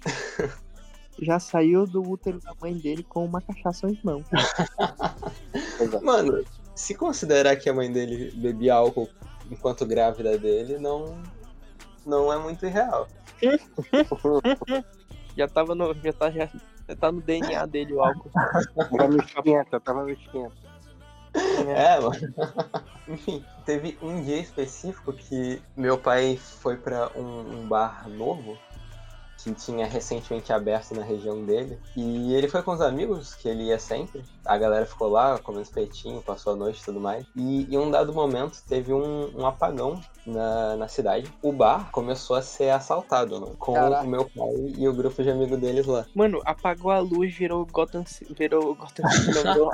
[1.20, 4.24] Já saiu do útero da mãe dele com uma cachaça em mão.
[6.02, 6.42] mano,
[6.74, 9.08] se considerar que a mãe dele bebia álcool
[9.50, 11.20] enquanto grávida dele, não,
[12.06, 13.06] não é muito irreal.
[15.36, 15.94] Já tava no.
[15.94, 16.46] Já tá, já,
[16.88, 18.30] já tá no DNA dele o álcool.
[18.30, 20.52] Tava no esquenta, tava no esquenta.
[21.34, 22.12] É, mano.
[23.08, 28.58] Enfim, teve um dia específico que meu pai foi pra um, um bar novo
[29.42, 31.78] que tinha recentemente aberto na região dele.
[31.96, 34.22] E ele foi com os amigos, que ele ia sempre.
[34.44, 37.24] A galera ficou lá, comendo espetinho, passou a noite e tudo mais.
[37.36, 41.32] E em um dado momento teve um, um apagão na, na cidade.
[41.42, 44.04] O bar começou a ser assaltado, mano, com Caraca.
[44.04, 46.06] o meu pai e o grupo de amigos deles lá.
[46.14, 48.34] Mano, apagou a luz, virou Gotham City.
[48.34, 49.70] Virou Gotham City, não,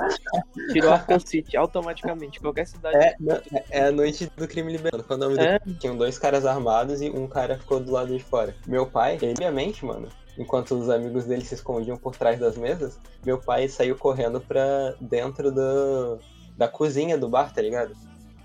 [0.73, 2.39] virou, Arkham City automaticamente.
[2.39, 2.97] Qualquer cidade.
[2.97, 5.03] É, não, é- é a noite do crime liberado.
[5.03, 5.59] Qual é do É.
[5.79, 8.55] Tinham dois caras armados e um cara ficou do lado de fora.
[8.67, 10.07] Meu pai, ele, obviamente, mano,
[10.39, 14.95] enquanto os amigos dele se escondiam por trás das mesas, meu pai saiu correndo pra
[14.99, 16.17] dentro do,
[16.57, 17.93] da cozinha do bar, tá ligado?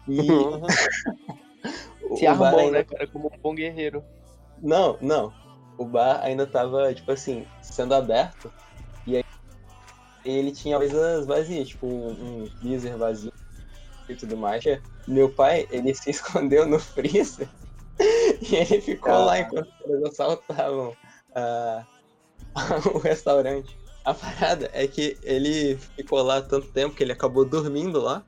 [0.09, 0.19] E.
[2.11, 3.07] o- Se armou, ainda- né, cara?
[3.07, 4.05] Como um bom guerreiro.
[4.61, 5.33] Não, não.
[5.79, 8.53] O bar ainda tava, tipo assim, sendo aberto.
[9.07, 9.25] E aí
[10.25, 13.33] ele tinha coisas vazias, tipo um, um freezer vazio
[14.09, 14.63] e tudo mais.
[15.07, 17.49] Meu pai, ele se escondeu no freezer
[17.99, 20.97] e ele ficou lá enquanto eles assaltavam
[21.35, 21.85] ah,
[22.95, 23.77] o restaurante.
[24.05, 28.23] A parada é que ele ficou lá tanto tempo que ele acabou dormindo lá.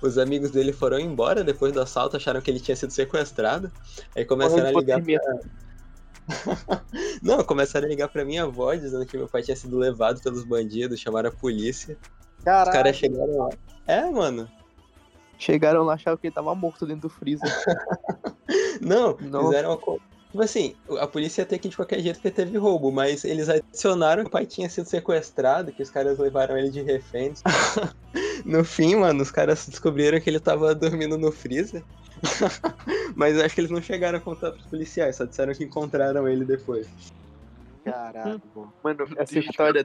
[0.00, 3.70] Os amigos dele foram embora depois do assalto, acharam que ele tinha sido sequestrado.
[4.16, 5.20] Aí começaram a ligar hipotermia.
[7.22, 10.44] não, começaram a ligar pra minha avó dizendo que meu pai tinha sido levado pelos
[10.44, 11.96] bandidos, chamaram a polícia.
[12.38, 12.72] Os Caralho.
[12.72, 13.48] caras chegaram lá.
[13.86, 14.48] É, mano.
[15.38, 17.48] Chegaram lá, acharam que ele tava morto dentro do freezer.
[18.80, 19.46] Não, Nossa.
[19.46, 19.78] fizeram uma
[20.30, 23.24] Tipo assim, a polícia ia ter que ir de qualquer jeito porque teve roubo, mas
[23.24, 27.32] eles adicionaram que o pai tinha sido sequestrado, que os caras levaram ele de refém.
[28.44, 31.82] no fim, mano, os caras descobriram que ele tava dormindo no freezer.
[33.16, 36.28] mas eu acho que eles não chegaram a contar pros policiais, só disseram que encontraram
[36.28, 36.86] ele depois.
[37.84, 38.72] Caralho, mano.
[38.84, 39.84] Mano, essa história,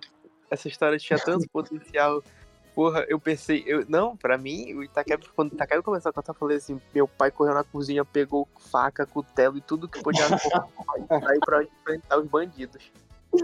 [0.52, 2.22] essa história tinha tanto potencial.
[2.76, 6.32] Porra, eu pensei, eu, não, pra mim, o Itaqueb, quando o Itaqueb começou a contar,
[6.32, 10.28] eu falei assim, meu pai correu na cozinha, pegou faca, cutelo e tudo que podia
[10.28, 10.38] no
[11.08, 12.82] saiu pra enfrentar os bandidos.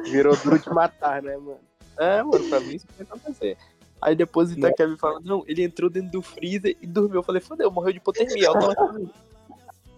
[0.06, 1.60] Virou duro de matar, né, mano?
[1.98, 3.58] É, mano, pra mim isso vai acontecer.
[4.02, 7.18] Aí depois o Itaqueb fala, não, ele entrou dentro do freezer e dormiu.
[7.18, 8.50] Eu falei, fodeu, morreu de hipotermia.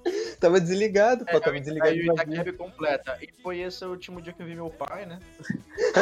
[0.40, 1.92] Tava desligado, pô, tava desligado.
[1.92, 3.18] Aí de Itaqueb completa.
[3.22, 5.20] E foi esse o último dia que eu vi meu pai, né?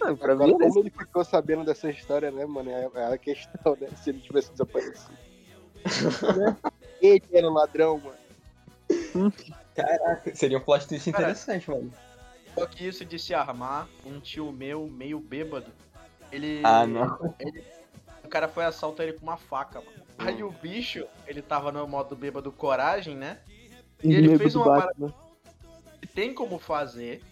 [0.00, 2.70] Não, pra Agora, mim, como ele ficou sabendo dessa história, né, mano?
[2.70, 3.88] É é a questão, né?
[4.02, 5.16] Se ele tivesse desaparecido.
[7.00, 9.32] Ele era um ladrão, mano.
[9.74, 11.92] Caraca, seria um plot twist Cara, interessante, mano.
[12.54, 15.70] Só que isso de se armar, um tio meu, meio bêbado,
[16.32, 16.62] ele.
[16.64, 17.34] Ah, não.
[17.38, 17.62] ele-
[18.24, 20.05] o cara foi assaltar ele com uma faca, mano.
[20.26, 23.38] Aí o bicho, ele tava no modo bêbado coragem, né?
[24.02, 25.14] E ele fez uma Batman.
[26.00, 27.22] que tem como fazer,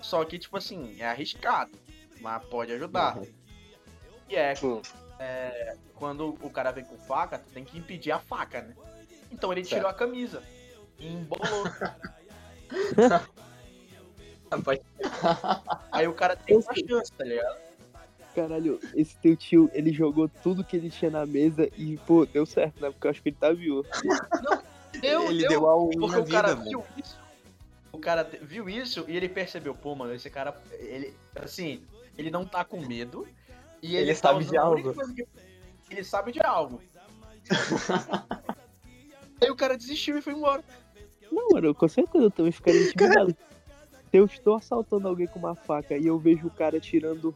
[0.00, 1.72] só que, tipo assim, é arriscado,
[2.20, 3.16] mas pode ajudar.
[3.16, 3.26] Uhum.
[4.28, 4.54] E é,
[5.18, 8.74] é, quando o cara vem com faca, tu tem que impedir a faca, né?
[9.30, 10.42] Então ele tirou a camisa
[10.98, 11.64] e embolou.
[15.92, 17.65] Aí o cara tem uma chance, tá ligado?
[18.36, 22.44] Caralho, esse teu tio, ele jogou tudo que ele tinha na mesa e, pô, deu
[22.44, 22.90] certo, né?
[22.90, 23.82] Porque eu acho que ele tá vivo.
[25.00, 27.18] Deu, Ele deu, deu a um porque o cara vida, viu isso.
[27.90, 31.80] O cara viu isso e ele percebeu, pô, mano, esse cara, ele, assim,
[32.18, 33.26] ele não tá com medo
[33.82, 34.92] e ele, Ele tá sabe de algo.
[35.14, 35.26] que-
[35.90, 36.82] Ele sabe de algo.
[39.40, 40.62] Aí o cara desistiu e foi embora.
[41.32, 43.34] Não, mano, com certeza eu também ficaria intimidado.
[44.10, 47.34] Se eu estou assaltando alguém com uma faca e eu vejo o cara tirando,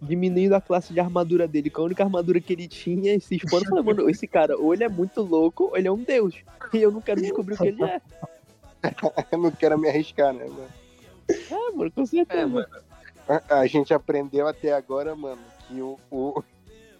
[0.00, 3.36] diminuindo a classe de armadura dele, com a única armadura que ele tinha, e se
[3.36, 6.02] expondo, eu falei, mano, esse cara, ou ele é muito louco, ou ele é um
[6.02, 6.34] deus.
[6.72, 8.00] E eu não quero descobrir o que ele é.
[9.32, 10.68] Eu não quero me arriscar, né, mano?
[11.28, 12.40] É, mano, com certeza.
[12.42, 12.66] É, mano.
[13.28, 15.98] A, a gente aprendeu até agora, mano, que o.
[16.10, 16.42] o-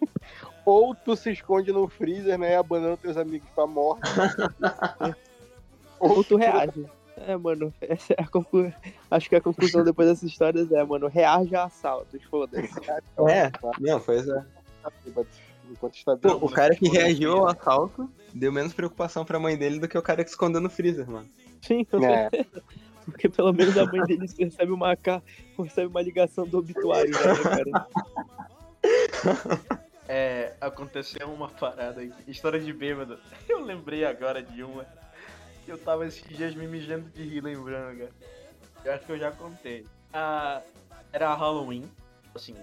[0.65, 2.51] Ou tu se esconde no freezer, né?
[2.51, 4.01] E abandona teus amigos pra morte.
[5.99, 6.85] Ou tu reage.
[7.25, 8.71] É, mano, essa é a conclu...
[9.09, 12.69] acho que a conclusão depois dessas histórias é, mano, reage a assaltos, foda-se.
[13.27, 14.45] É, não, pois é.
[15.69, 19.79] Enquanto está Pô, o cara que reagiu ao assalto deu menos preocupação pra mãe dele
[19.79, 21.27] do que o cara que escondeu no freezer, mano.
[21.61, 22.29] Sim, com É.
[23.03, 24.97] Porque pelo menos a mãe dele recebe uma,
[25.57, 27.87] recebe uma ligação do obituário, né, cara?
[30.07, 32.31] É, aconteceu uma parada aqui.
[32.31, 33.19] História de bêbado.
[33.47, 34.85] Eu lembrei agora de uma.
[35.67, 38.11] Eu tava esses dias me mijando de rir lembrando, cara.
[38.85, 39.85] Eu acho que eu já contei.
[40.13, 40.61] Ah,
[41.11, 41.91] era Halloween.
[42.33, 42.55] Assim,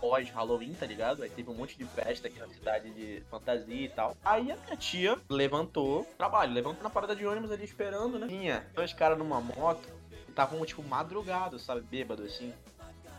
[0.00, 1.22] pós-Halloween, tá ligado?
[1.22, 4.16] Aí teve um monte de festa aqui na cidade de fantasia e tal.
[4.24, 8.26] Aí a minha tia levantou, trabalho, levantou na parada de ônibus ali esperando, né?
[8.26, 9.88] Tinha dois caras numa moto.
[10.28, 11.80] Estavam, tipo, madrugados, sabe?
[11.80, 12.52] Bêbado, assim.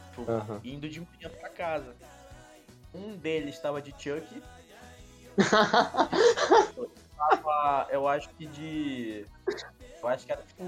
[0.09, 0.25] Tipo,
[0.63, 1.95] indo de manhã pra casa.
[2.93, 4.41] Um deles estava de Chuck.
[7.17, 9.25] Tava, eu acho que de.
[10.01, 10.63] Eu acho que era tipo.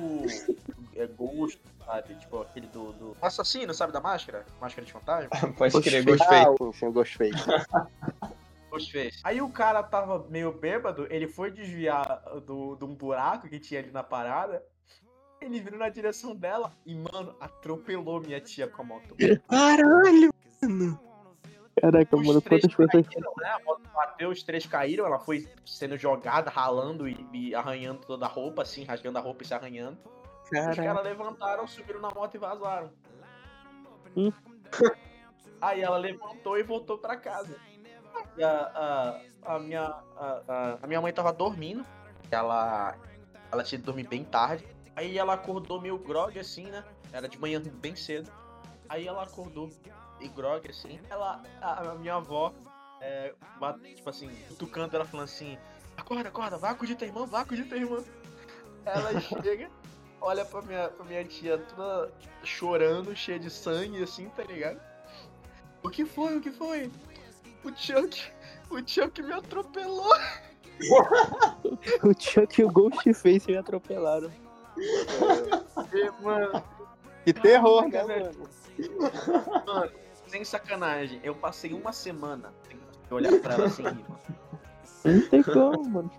[0.96, 2.16] É Ghost, sabe?
[2.16, 3.18] Tipo aquele do, do.
[3.22, 3.94] Assassino, sabe?
[3.94, 4.46] Da máscara?
[4.60, 5.30] Máscara de fantasma?
[5.58, 6.48] Pode crer, Ghostface.
[6.48, 7.32] Ah, sim, gostei.
[8.72, 9.20] Ghostface.
[9.24, 13.80] Aí o cara tava meio bêbado, ele foi desviar do, de um buraco que tinha
[13.80, 14.64] ali na parada.
[15.42, 19.16] Ele virou na direção dela e, mano, atropelou minha tia com a moto.
[19.48, 20.30] Caralho!
[21.82, 23.08] Caraca, Os mano, três quantas pessoas.
[23.13, 23.50] caíram, né?
[23.50, 28.26] A moto bateu, os três caíram, ela foi sendo jogada, ralando e, e arranhando toda
[28.26, 29.98] a roupa, assim, rasgando a roupa e se arranhando.
[30.44, 30.76] Os Caralho.
[30.84, 32.92] caras levantaram, subiram na moto e vazaram.
[34.15, 34.32] Hum.
[35.62, 37.56] Aí ela levantou e voltou pra casa.
[38.42, 39.84] A, a, a minha,
[40.18, 41.86] a, a- minha mãe tava dormindo.
[42.32, 42.96] Ela,
[43.52, 44.65] ela tinha dormir bem tarde.
[44.96, 46.84] Aí ela acordou meio grog assim, né?
[47.12, 48.32] Era de manhã bem cedo.
[48.88, 49.70] Aí ela acordou
[50.20, 51.00] e grog assim.
[51.10, 52.54] Ela, a, a minha avó,
[53.02, 55.58] é, bate- tipo assim, cutucando ela falando assim:
[55.98, 58.04] Acorda, acorda, vai acudir tua irmã, vai acudir tua irmã.
[58.86, 59.70] Ela chega,
[60.22, 62.12] olha pra minha, pra minha tia toda
[62.44, 64.80] chorando, cheia de sangue, assim, tá ligado?
[65.84, 66.38] O que foi?
[66.38, 66.92] O que foi?
[67.64, 68.32] O Chuck,
[68.70, 70.14] o Chuck me atropelou.
[72.04, 74.32] O Chuck e o Ghostface me atropelaram.
[74.78, 76.64] E, mano,
[77.26, 78.50] Que terror, né, mano?
[79.66, 79.92] mano,
[80.30, 82.78] sem sacanagem, eu passei uma semana sem
[83.12, 84.06] olhar pra ela assim, mano.
[85.04, 86.12] Não tem como, mano.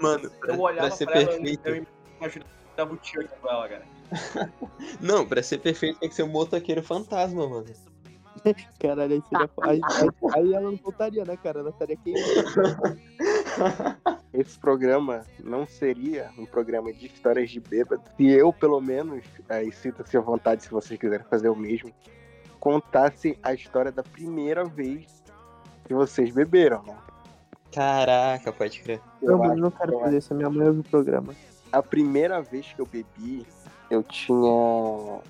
[0.00, 1.68] Mano, pra, Eu olhava pra ser pra ela, perfeito.
[1.68, 1.86] eu
[2.18, 3.86] imaginava o Chuck com ela, cara.
[5.00, 7.66] Não, pra ser perfeito tem que ser um motoqueiro fantasma, mano.
[8.80, 9.50] Caralho, aí seria.
[9.62, 11.60] Aí, aí, aí ela não voltaria, né, cara?
[11.60, 12.98] Ela estaria queimando.
[14.32, 19.70] Esse programa não seria um programa de histórias de bêbado se eu, pelo menos, aí
[19.72, 21.92] sinta-se à vontade se vocês quiserem fazer o mesmo,
[22.60, 25.24] contasse a história da primeira vez
[25.84, 26.96] que vocês beberam, né?
[27.72, 29.00] Caraca, pode crer.
[29.22, 30.32] Não, Eu acho não quero que fazer isso.
[30.32, 31.34] A minha mãe ouve o programa.
[31.72, 33.46] A primeira vez que eu bebi,
[33.90, 35.20] eu tinha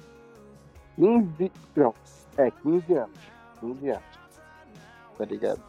[0.96, 1.52] 15.
[1.76, 1.94] Não,
[2.36, 3.18] é, 15 anos.
[3.60, 4.20] 15 anos.
[5.16, 5.62] Tá ligado?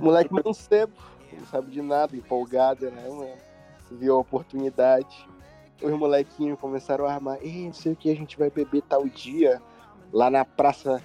[0.00, 0.92] Moleque mancebo,
[1.32, 3.44] não sabe de nada, empolgado, né, mano?
[3.90, 5.28] viu a oportunidade.
[5.82, 9.06] Os molequinhos começaram a armar, ei, não sei o que, a gente vai beber tal
[9.06, 9.60] dia
[10.14, 11.02] lá na praça.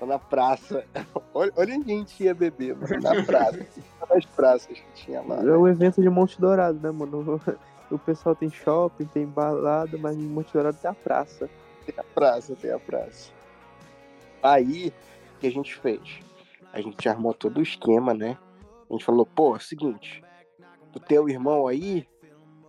[0.00, 0.84] Lá na praça.
[1.32, 3.02] Olha, olha onde a gente ia beber, mano.
[3.02, 3.66] Na praça.
[4.10, 5.42] Nas praças que tinha lá.
[5.42, 7.40] É o evento de Monte Dourado, né, mano?
[7.88, 11.48] O pessoal tem shopping, tem balada, mas em Monte Dourado tem a praça.
[11.84, 13.30] Tem a praça, tem a praça.
[14.42, 14.92] Aí,
[15.36, 16.18] o que a gente fez?
[16.72, 18.36] A gente armou todo o esquema, né?
[18.90, 20.20] A gente falou, pô, é o seguinte,
[20.96, 22.08] o teu irmão aí,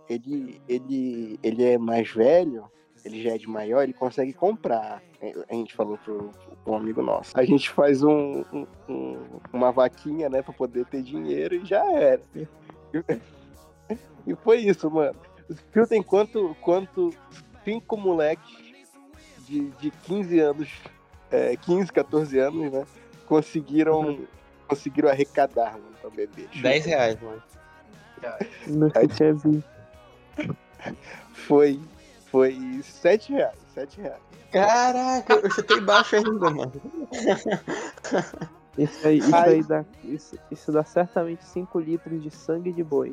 [0.08, 2.70] ele, ele, ele é mais velho,
[3.04, 5.02] ele já é de maior, ele consegue comprar.
[5.48, 6.30] A gente falou pro,
[6.64, 7.38] pro um amigo nosso.
[7.38, 11.84] A gente faz um, um- um- uma vaquinha, né, pra poder ter dinheiro e já
[11.92, 12.20] era.
[14.26, 15.16] E foi isso, mano.
[15.72, 17.14] Viu, tem quanto, quanto
[17.64, 18.56] cinco moleques
[19.46, 20.68] de, de 15 anos,
[21.30, 22.86] é, 15, 14 anos, né,
[23.26, 24.18] conseguiram,
[24.66, 26.48] conseguiram arrecadar, mano, pra beber.
[26.60, 27.42] 10 reais, mano.
[28.66, 29.64] Nunca tinha visto.
[31.32, 31.80] Foi,
[32.30, 34.22] foi 7 reais, 7 reais.
[34.52, 36.72] Caraca, eu chutei baixo ainda, mano.
[38.78, 39.84] Isso aí, isso aí dá.
[40.04, 43.12] Isso, isso dá certamente 5 litros de sangue de boi.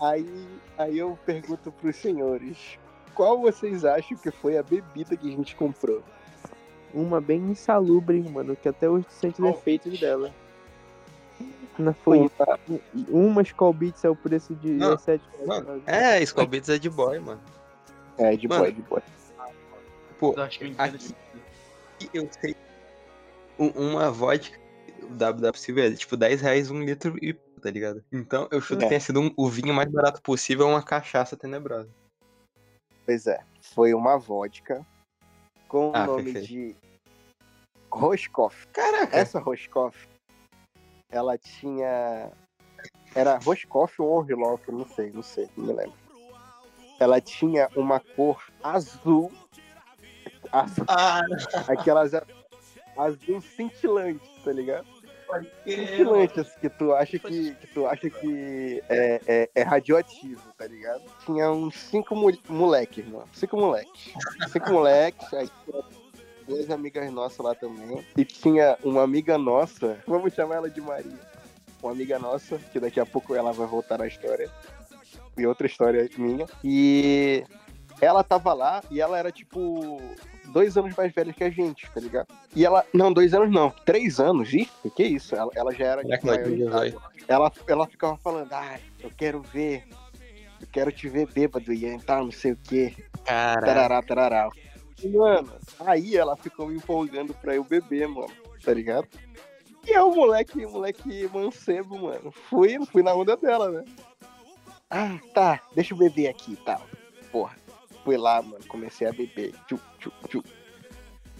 [0.00, 0.48] Aí,
[0.78, 2.78] aí eu pergunto pros senhores,
[3.14, 6.02] qual vocês acham que foi a bebida que a gente comprou?
[6.92, 9.50] Uma bem insalubre, mano, que até hoje tu sente os Oh.
[9.50, 10.32] efeitos dela.
[11.78, 12.58] Não foi Uma-
[13.08, 15.46] uma Skull Beats é o preço de Não, 17 reais.
[15.46, 17.40] Mano, é, Skull Beats é de boy, mano.
[18.18, 18.62] É, de Mano.
[18.64, 19.02] boy, de boy.
[20.20, 20.98] Pô, Eu acho que eu aqui
[22.40, 22.56] sei.
[23.58, 24.58] um- Uma vodka
[25.52, 28.04] possível é tipo 10 reais um litro e tá ligado?
[28.12, 28.84] Então eu chuto É.
[28.84, 31.88] que tenha sido um- o vinho mais barato possível, uma cachaça tenebrosa.
[33.06, 34.84] Pois é, foi uma vodka
[35.68, 36.48] com o Ah, nome perfeito.
[36.48, 36.76] de
[37.90, 38.66] Roscoff.
[38.68, 39.16] Caraca!
[39.16, 40.08] Essa Roscoff,
[41.12, 42.32] ela tinha.
[43.14, 45.94] Era Roscoff ou Orloff, não sei, não sei, não me lembro.
[46.98, 49.30] Ela tinha uma cor azul.
[50.50, 51.20] azul Ah,
[51.68, 52.12] aquelas
[52.96, 54.86] azul cintilante, tá ligado?
[55.64, 60.66] Cintilante, assim, que tu acha que, que tu acha que é, é, é radioativo, tá
[60.66, 61.02] ligado?
[61.24, 63.28] Tinha uns cinco mo- moleques, mano.
[63.32, 64.12] Cinco moleques.
[64.50, 65.50] Cinco moleques, aí
[66.46, 68.04] duas amigas nossas lá também.
[68.16, 71.18] E tinha uma amiga nossa, vamos chamar ela de Maria.
[71.82, 74.50] Uma amiga nossa, que daqui a pouco ela vai voltar na história.
[75.36, 76.46] E outra história minha.
[76.62, 77.44] E
[78.00, 80.00] ela tava lá e ela era tipo
[80.52, 82.28] dois anos mais velha que a gente, tá ligado?
[82.54, 82.84] E ela.
[82.92, 83.70] Não, dois anos não.
[83.84, 84.52] Três anos.
[84.52, 85.34] Ih, que isso?
[85.34, 86.02] Ela, ela já era.
[86.02, 86.92] Será tipo, maior
[87.28, 89.84] ela, ela ficava falando, ai, eu quero ver.
[90.60, 92.94] Eu quero te ver bêbado, Ian, tal, não sei o quê.
[93.24, 93.66] Caraca.
[93.66, 94.50] Tarará, tarará.
[95.02, 98.32] E, mano, aí ela ficou me empolgando pra eu beber, mano,
[98.64, 99.08] tá ligado?
[99.86, 102.30] E eu, moleque, moleque mancebo, mano.
[102.30, 103.84] Fui, fui na onda dela, né?
[104.88, 106.82] Ah, tá, deixa eu beber aqui e tal.
[107.30, 107.56] Porra,
[108.04, 109.54] fui lá, mano, comecei a beber.
[109.66, 110.44] Tchu, tchu, tchu.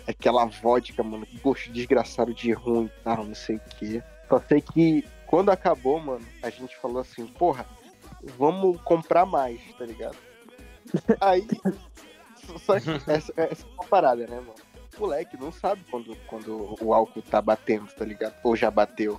[0.07, 4.03] Aquela vodka, mano, gosto desgraçado de ruim e tal, não sei o quê.
[4.29, 7.67] Só sei que quando acabou, mano, a gente falou assim, porra,
[8.37, 10.17] vamos comprar mais, tá ligado?
[11.21, 11.47] Aí,
[12.59, 14.55] só que essa, essa é uma parada, né, mano?
[14.97, 18.35] O moleque não sabe quando, quando o álcool tá batendo, tá ligado?
[18.45, 19.19] Ou já bateu.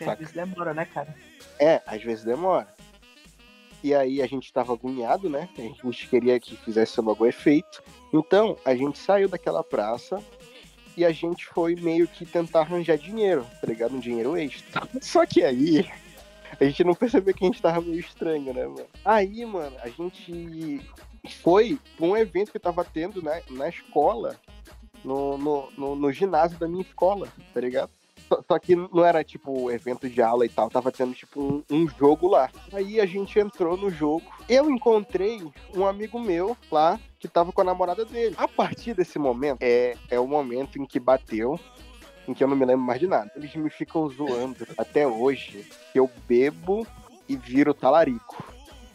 [0.00, 1.14] Às vezes demora, né, cara?
[1.58, 2.66] É, às vezes demora.
[3.82, 5.48] E aí a gente tava agoniado, né?
[5.58, 7.82] A gente queria que fizesse logo efeito.
[8.12, 10.22] Então, a gente saiu daquela praça
[10.96, 13.94] e a gente foi meio que tentar arranjar dinheiro, tá ligado?
[13.94, 14.88] Um dinheiro extra.
[15.00, 15.90] Só que aí,
[16.60, 18.86] a gente não percebeu que a gente tava meio estranho, né, mano?
[19.04, 20.80] Aí, mano, a gente
[21.28, 24.36] foi um evento que tava tendo né, na escola,
[25.04, 27.90] no, no, no, no ginásio da minha escola, tá ligado?
[28.28, 31.64] Só, só que não era tipo evento de aula e tal, tava tendo tipo um,
[31.70, 32.50] um jogo lá.
[32.72, 34.24] Aí a gente entrou no jogo.
[34.48, 35.42] Eu encontrei
[35.74, 38.34] um amigo meu lá que tava com a namorada dele.
[38.38, 41.58] A partir desse momento, é, é o momento em que bateu,
[42.26, 43.30] em que eu não me lembro mais de nada.
[43.36, 46.86] Eles me ficam zoando até hoje que eu bebo
[47.28, 48.51] e viro talarico.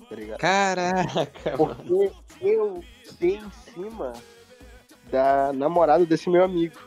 [0.10, 0.40] Tá ligado?
[0.40, 1.76] Caraca, mano.
[1.76, 2.84] Porque eu
[3.20, 4.14] dei em cima
[5.12, 6.78] da namorada desse meu amigo,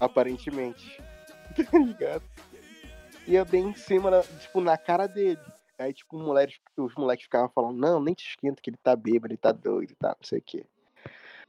[0.00, 1.00] aparentemente.
[1.70, 2.22] Tá ligado?
[3.26, 5.38] E eu dei em cima, da- tipo, na cara dele.
[5.78, 8.94] Aí, tipo, os moleques, os moleques ficavam falando, não, nem te esquenta que ele tá
[8.94, 10.64] bêbado, ele tá doido e tal, não sei o quê.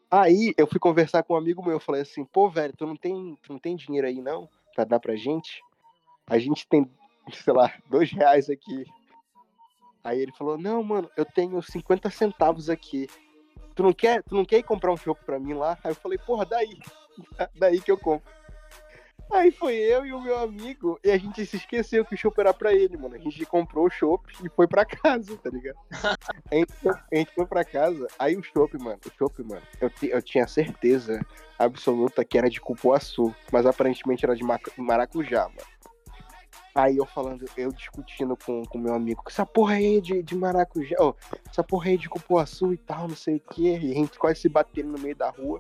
[0.10, 2.96] Aí eu fui conversar com um amigo meu, eu falei assim, pô, velho, tu não
[2.96, 5.62] tem, tu não tem dinheiro aí não pra dar pra gente?
[6.26, 6.90] A gente tem,
[7.34, 8.86] sei lá, dois reais aqui.
[10.08, 13.08] Aí ele falou, não, mano, eu tenho 50 centavos aqui.
[13.76, 15.78] Tu não quer, tu não quer ir comprar um chopp pra mim lá?
[15.84, 16.80] Aí eu falei, porra, daí.
[17.60, 18.32] daí que eu compro.
[19.34, 22.40] Aí foi eu e o meu amigo, e a gente se esqueceu que o chopp
[22.40, 23.16] era pra ele, mano.
[23.16, 25.78] A gente comprou o chopp e foi pra casa, tá ligado?
[26.50, 29.62] A gente, foi- a gente foi pra casa, aí o chopp, mano, o chopp, mano,
[29.82, 31.20] eu, eu tinha certeza
[31.60, 34.44] absoluta que era de cupuaçu, mas aparentemente era de
[34.78, 35.68] maracujá, mano.
[36.78, 40.96] Aí eu falando, eu discutindo com o meu amigo, essa porra aí de, de maracujá,
[41.00, 41.12] ó,
[41.50, 44.42] essa porra aí de cupuaçu e tal, não sei o que, e a gente quase
[44.42, 45.60] se batendo no meio da rua.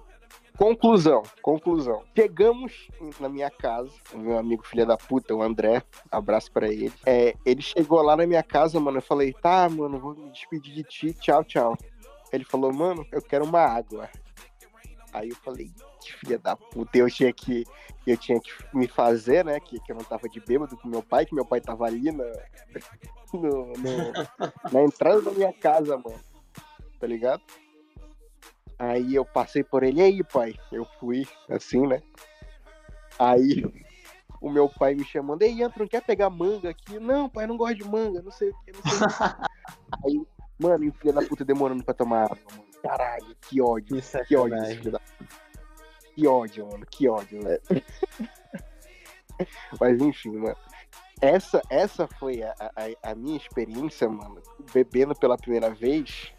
[0.55, 2.03] Conclusão, conclusão.
[2.15, 2.87] Chegamos
[3.19, 6.93] na minha casa, o meu amigo filho da puta, o André, abraço pra ele.
[7.03, 10.75] É, ele chegou lá na minha casa, mano, eu falei, tá, mano, vou me despedir
[10.75, 11.75] de ti, tchau, tchau.
[12.31, 14.07] Ele falou, mano, eu quero uma água.
[15.17, 17.63] Aí eu falei, que filha da puta, eu tinha que,
[18.05, 21.01] eu tinha que me fazer, né, que, que eu não tava de bêbado com meu
[21.01, 22.23] pai, que meu pai tava ali na,
[23.33, 24.13] no- no-
[24.71, 26.19] na entrada da minha casa, mano,
[26.99, 27.41] tá ligado?
[28.79, 30.53] Aí eu passei por ele, e aí, pai?
[30.71, 32.01] Eu fui, assim, né?
[33.17, 33.63] Aí
[34.39, 36.99] o meu pai me chamando, ei, Antônio, não quer pegar manga aqui?
[36.99, 39.47] Não, pai, não gosto de manga, não sei o que, não sei o que.
[40.05, 40.27] Aí,
[40.59, 42.66] mano, e o filho da puta demorando pra tomar água, mano.
[42.87, 45.01] Caralho, que ódio, Que que ódio, filho da.
[46.15, 47.61] Que ódio, mano, que ódio, velho.
[49.79, 50.57] Mas enfim, mano.
[51.21, 56.33] Essa, essa foi a, a, a minha experiência, mano, bebendo pela primeira vez.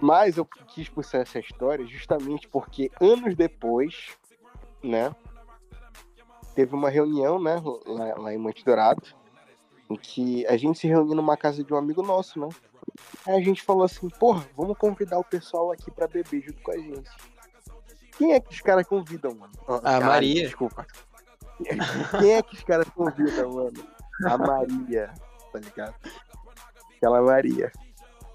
[0.00, 4.16] Mas eu quis puxar essa história justamente porque anos depois,
[4.82, 5.14] né,
[6.54, 7.56] teve uma reunião, né,
[7.86, 9.02] lá, lá em Monte Dourado,
[9.90, 12.48] em que a gente se reuniu numa casa de um amigo nosso, né?
[13.26, 16.70] Aí a gente falou assim, porra, vamos convidar o pessoal aqui pra beber junto com
[16.72, 17.10] a gente.
[18.16, 19.52] Quem é que os caras convidam, mano?
[19.66, 20.42] Ó, A caralho, Maria.
[20.44, 20.86] Desculpa.
[22.18, 23.86] Quem é que os caras convidam, mano?
[24.26, 25.12] A Maria,
[25.52, 25.94] tá ligado?
[26.96, 27.72] Aquela Maria.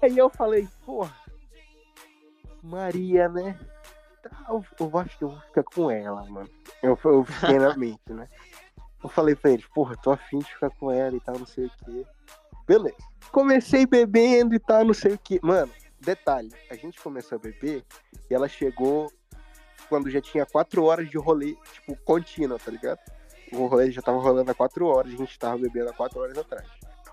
[0.02, 1.14] Aí eu falei, porra,
[2.62, 3.58] Maria, né?
[4.22, 6.48] Tá, Eu, eu acho que eu vou ficar com ela, mano.
[6.82, 8.28] Eu, eu fiquei na mente, né?
[9.02, 11.66] Eu falei pra eles, porra, tô afim de ficar com ela e tal, não sei
[11.66, 12.04] o quê.
[12.66, 12.96] Beleza.
[13.30, 15.38] Comecei bebendo e tal, não sei o quê.
[15.42, 17.84] Mano, detalhe, a gente começou a beber
[18.30, 19.10] e ela chegou
[19.88, 22.98] quando já tinha quatro horas de rolê, tipo, contínuo, tá ligado?
[23.52, 26.36] O rolê já tava rolando há quatro horas, a gente tava bebendo há quatro horas
[26.36, 26.68] atrás.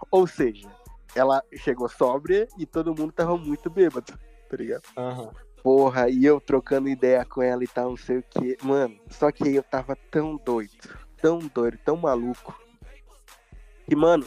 [0.10, 0.68] Ou seja,
[1.16, 4.18] ela chegou sóbria e todo mundo tava muito bêbado,
[4.50, 4.84] tá ligado?
[4.98, 5.32] Aham.
[5.62, 8.58] Porra, e eu trocando ideia com ela e tal, não sei o que.
[8.62, 10.72] Mano, só que eu tava tão doido,
[11.22, 12.60] tão doido, tão maluco.
[13.88, 14.26] Que, mano,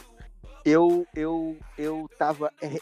[0.67, 2.77] eu, eu, eu tava é,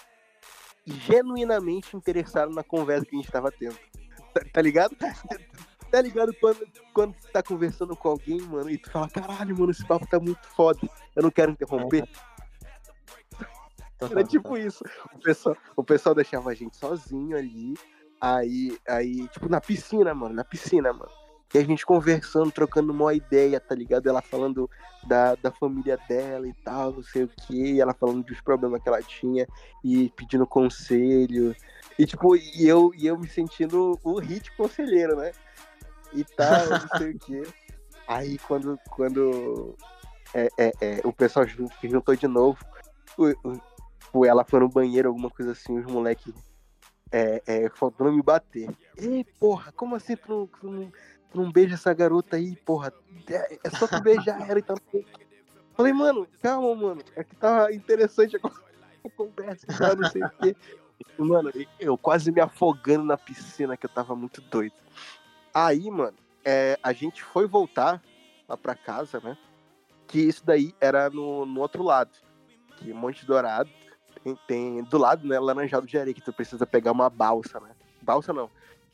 [0.88, 3.77] genuinamente interessado na conversa que a gente tava tendo.
[4.33, 4.95] Tá, tá ligado?
[5.91, 9.71] Tá ligado quando, quando você tá conversando com alguém, mano, e tu fala, caralho, mano,
[9.71, 10.79] esse papo tá muito foda.
[11.15, 12.09] Eu não quero interromper.
[14.01, 14.83] Era tipo isso.
[15.13, 17.75] O pessoal, o pessoal deixava a gente sozinho ali.
[18.19, 21.11] Aí, aí, tipo, na piscina, mano, na piscina, mano.
[21.53, 24.07] E a gente conversando, trocando uma ideia, tá ligado?
[24.07, 24.69] Ela falando
[25.07, 27.79] da, da família dela e tal, não sei o que.
[27.79, 29.47] Ela falando dos problemas que ela tinha
[29.83, 31.55] e pedindo conselho.
[31.97, 35.31] E, tipo, e eu, e eu me sentindo o hit conselheiro, né?
[36.13, 37.43] E tal, não sei o que.
[38.07, 39.75] Aí, quando, quando
[40.33, 42.57] é, é, é, o pessoal se juntou de novo,
[43.05, 46.33] tipo, ela foi no banheiro, alguma coisa assim, os moleques
[47.11, 48.69] é, é, faltando me bater.
[48.97, 50.91] Ei, porra, como assim tu não, tu não,
[51.36, 52.93] tu não beija essa garota aí, porra?
[53.29, 54.77] É, é só tu beijar ela e tal.
[55.73, 57.01] Falei, mano, calma, mano.
[57.15, 58.51] É que tá interessante a con-
[59.03, 60.55] a conversa tal, não sei o quê.
[61.17, 64.75] Mano, eu quase me afogando na piscina, que eu tava muito doido.
[65.53, 68.01] Aí, mano, é, a gente foi voltar
[68.47, 69.38] lá pra casa, né?
[70.07, 72.11] Que isso daí era no, no outro lado.
[72.77, 73.69] Que Monte Dourado
[74.23, 75.38] tem, tem do lado, né?
[75.39, 77.71] Laranjal do Jari, que tu precisa pegar uma balsa, né?
[78.01, 78.49] Balsa não.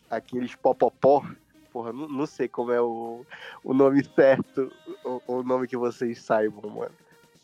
[0.10, 1.24] Aqueles popopó.
[1.72, 3.26] Porra, não, não sei como é o,
[3.64, 4.72] o nome certo,
[5.06, 6.92] o, o nome que vocês saibam, mano.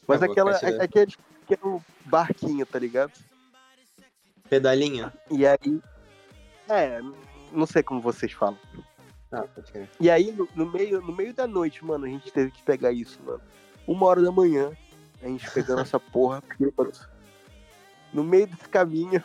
[0.07, 0.83] Mas Eu vou aquela, compartilhar.
[0.83, 3.13] aquele, aquele barquinho, tá ligado?
[4.49, 5.13] Pedalinha.
[5.29, 5.81] E aí.
[6.69, 7.01] É,
[7.51, 8.57] não sei como vocês falam.
[9.31, 9.89] Ah, pode crer.
[9.99, 12.91] E aí, no, no meio, no meio da noite, mano, a gente teve que pegar
[12.91, 13.41] isso, mano.
[13.85, 14.71] Uma hora da manhã,
[15.21, 16.41] a gente pegando essa porra.
[18.13, 19.23] No meio desse caminho,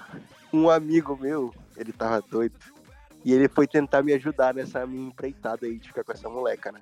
[0.52, 2.58] um amigo meu, ele tava doido.
[3.24, 6.72] E ele foi tentar me ajudar nessa minha empreitada aí de ficar com essa moleca,
[6.72, 6.80] né?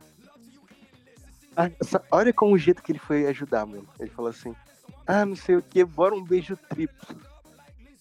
[1.56, 3.86] Ah, essa- olha como o jeito que ele foi ajudar, mano.
[3.98, 4.54] Ele falou assim:
[5.06, 7.16] Ah, não sei o que, bora um beijo triplo.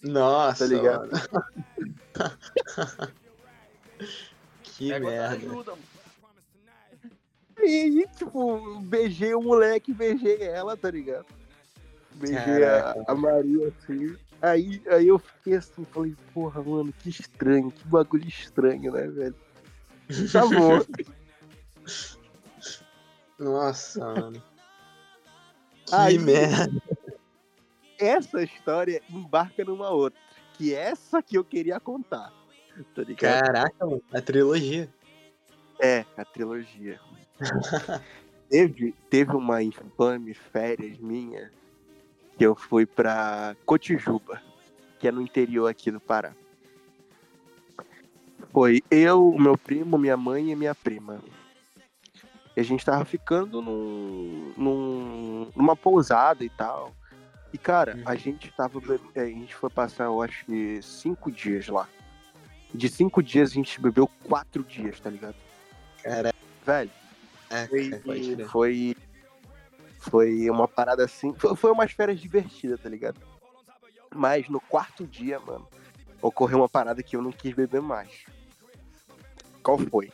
[0.02, 1.12] Nossa, Tá ligado?
[1.12, 1.12] mano.
[4.64, 5.36] que outra merda.
[5.36, 5.84] ajuda, mano.
[7.62, 11.26] E, tipo, beijei o moleque, beijei ela, tá ligado?
[12.12, 14.16] Beijei a, a Maria, assim.
[14.42, 19.36] Aí, aí eu fiquei assim, falei, porra, mano, que estranho, que bagulho estranho, né, velho?
[20.32, 20.80] Tá bom.
[23.38, 24.44] Nossa, mano.
[25.86, 26.72] Que Aí- merda.
[27.98, 30.18] Essa história embarca numa outra,
[30.54, 32.34] que é essa que eu queria contar.
[32.96, 33.42] Tá ligado?
[33.42, 34.02] Caraca, mano.
[34.14, 34.90] A trilogia.
[35.82, 36.98] É, a trilogia.
[38.50, 41.52] teve, teve uma infame férias minha
[42.40, 44.42] que eu fui pra Cotijuba,
[44.98, 46.34] que é no interior aqui do Pará.
[48.54, 51.22] Foi eu, meu primo, minha mãe e minha prima.
[52.56, 56.96] E a gente tava ficando num, num- numa pousada e tal.
[57.52, 58.80] E, cara, a gente tava.
[58.80, 61.90] be- A gente foi passar, eu acho que cinco dias lá.
[62.74, 65.36] De cinco dias a gente bebeu quatro dias, tá ligado?
[66.02, 66.34] Cara,
[66.66, 66.92] Velho,
[67.50, 67.90] é, foi,
[68.48, 68.96] foi,
[70.00, 71.34] foi uma parada assim.
[71.34, 73.20] Foi, foi umas férias divertidas, tá ligado?
[74.16, 75.68] Mas no quarto dia, mano,
[76.22, 78.26] ocorreu uma parada que eu não quis beber mais.
[79.62, 80.12] Qual foi?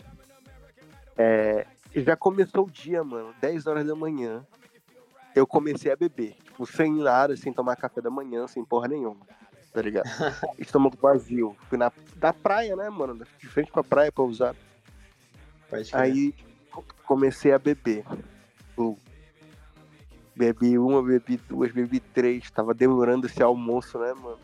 [1.16, 1.66] É,
[1.96, 4.46] já começou o dia, mano, 10 horas da manhã.
[5.34, 6.36] Eu comecei a beber.
[6.44, 9.26] Tipo, sem nada, sem tomar café da manhã, sem porra nenhuma.
[9.72, 10.06] Tá ligado?
[10.58, 11.56] Estômago vazio.
[11.70, 13.26] Fui na da praia, né, mano?
[13.38, 14.56] De frente pra praia pra usar.
[15.94, 16.34] Aí
[17.06, 18.06] comecei a beber.
[20.36, 22.52] Bebi uma, bebi duas, bebi três.
[22.52, 24.40] Tava demorando esse almoço, né, mano?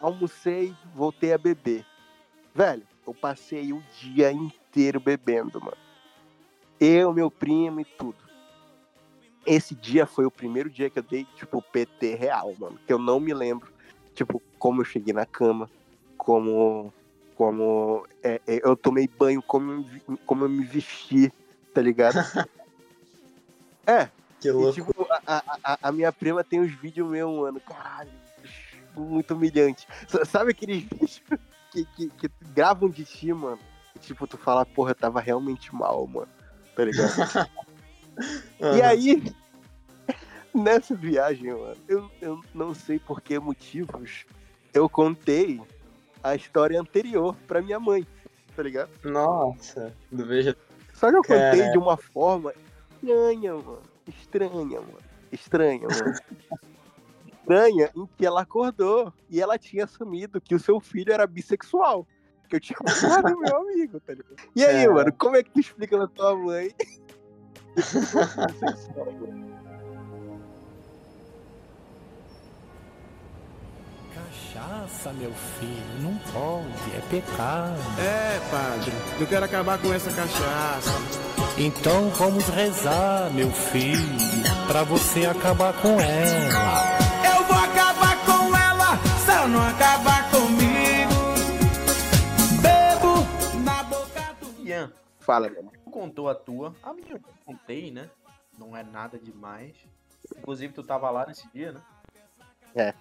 [0.00, 1.84] Almocei, voltei a beber.
[2.54, 5.76] Velho, eu passei o dia inteiro bebendo, mano.
[6.78, 8.16] Eu, meu primo e tudo.
[9.46, 12.78] Esse dia foi o primeiro dia que eu dei, tipo, PT real, mano.
[12.86, 13.72] Que eu não me lembro,
[14.14, 15.70] tipo, como eu cheguei na cama,
[16.18, 16.92] como
[17.36, 19.84] como é, é, eu tomei banho, como,
[20.24, 21.30] como eu me vesti,
[21.72, 22.16] tá ligado?
[23.86, 24.08] é,
[24.40, 24.72] Que e, louco.
[24.74, 28.10] tipo, a, a, a- minha prima tem uns vídeos meus, mano, caralho,
[28.96, 29.86] muito humilhante.
[30.26, 31.22] Sabe aqueles vídeos
[31.72, 33.58] que, que, que gravam de ti, mano?
[33.94, 36.28] E, tipo, tu fala, porra, eu tava realmente mal, mano,
[36.74, 37.12] tá ligado?
[38.74, 39.22] E aí,
[40.54, 44.24] nessa viagem, mano, eu, eu não sei por que motivos
[44.72, 45.60] eu contei
[46.22, 48.06] a história anterior pra minha mãe,
[48.56, 48.88] tá ligado?
[49.04, 50.56] Nossa, do veja.
[50.94, 52.54] Só que eu contei de uma forma
[53.02, 53.82] estranha, mano.
[54.06, 54.98] Estranha, mano.
[55.32, 56.14] Estranha, mano.
[57.46, 62.06] estranha em que ela acordou e ela tinha assumido que o seu filho era bissexual.
[62.48, 64.36] Que eu tinha falado do meu amigo, tá ligado?
[64.54, 64.94] E aí, Caraca.
[64.94, 66.72] mano, como é que tu explica pra tua mãe?
[74.14, 77.78] Cachaça, meu filho, não pode, é pecado.
[78.00, 81.35] É, padre, eu quero acabar com essa cachaça.
[81.58, 83.98] Então vamos rezar, meu filho,
[84.66, 86.98] pra você acabar com ela.
[87.34, 91.16] Eu vou acabar com ela se ela não acabar comigo.
[92.60, 94.62] Bebo na boca do.
[94.66, 96.74] Ian, Fala, tu contou a tua.
[96.82, 98.10] A minha eu contei, né?
[98.58, 99.74] Não é nada demais.
[100.38, 101.80] Inclusive, tu tava lá nesse dia, né?
[102.74, 102.92] É.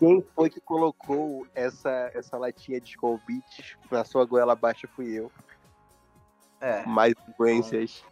[0.00, 5.30] Quem- foi que colocou essa, essa latinha de Beats na sua goela baixa fui eu.
[6.62, 6.86] É.
[6.86, 8.02] Mais influências.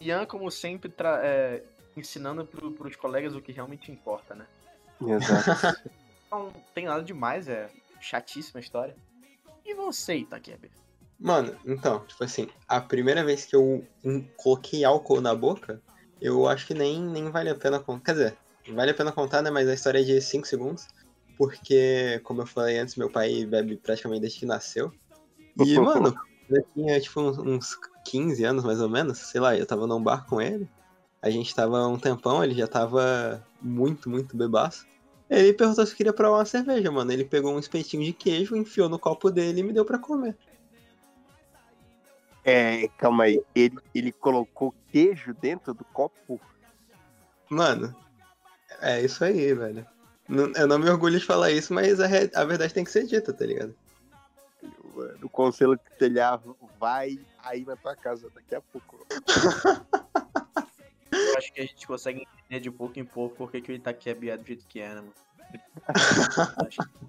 [0.00, 1.62] Ian, como sempre, tra- é,
[1.96, 4.46] ensinando pro, pros colegas o que realmente importa, né?
[5.06, 5.78] Exato.
[6.32, 7.68] Não tem nada demais, é
[8.00, 8.96] chatíssima a história.
[9.64, 10.70] E você, Itakeber?
[11.20, 13.86] Mano, então, tipo assim, a primeira vez que eu
[14.36, 15.80] coloquei álcool na boca,
[16.20, 18.04] eu acho que nem, nem vale a pena contar.
[18.06, 18.38] Quer dizer,
[18.74, 19.50] vale a pena contar, né?
[19.50, 20.88] Mas a história é de 5 segundos.
[21.36, 24.92] Porque, como eu falei antes, meu pai bebe praticamente desde que nasceu.
[25.58, 26.14] E, mano,
[26.56, 30.02] eu tinha tipo uns, uns 15 anos mais ou menos, sei lá, eu tava num
[30.02, 30.68] bar com ele.
[31.20, 34.86] A gente tava um tempão, ele já tava muito, muito bebaço.
[35.30, 37.12] Ele perguntou se eu queria provar uma cerveja, mano.
[37.12, 40.36] Ele pegou um espetinho de queijo, enfiou no copo dele e me deu pra comer.
[42.44, 43.40] É, calma aí.
[43.54, 46.40] Ele, ele colocou queijo dentro do copo?
[47.48, 47.94] Mano,
[48.80, 49.86] é isso aí, velho.
[50.28, 53.32] Eu não me orgulho de falar isso, mas a, a verdade tem que ser dita,
[53.32, 53.74] tá ligado?
[54.94, 56.40] Mano, O conselho tutelar
[56.78, 59.06] vai aí na tua casa daqui a pouco.
[61.12, 64.32] Eu acho que a gente consegue entender de pouco em pouco porque que o Itakeber
[64.32, 65.12] é do jeito que é, né, mano?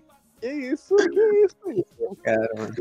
[0.43, 0.93] Que isso?
[0.97, 2.17] Que isso?
[2.21, 2.73] Cara, mano.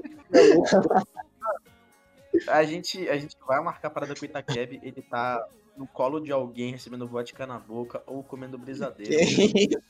[2.48, 5.46] A gente, a gente vai marcar a parada com o Itakebi, ele tá
[5.76, 9.12] no colo de alguém recebendo vodka na boca ou comendo brisadeiro.
[9.12, 9.80] Que isso?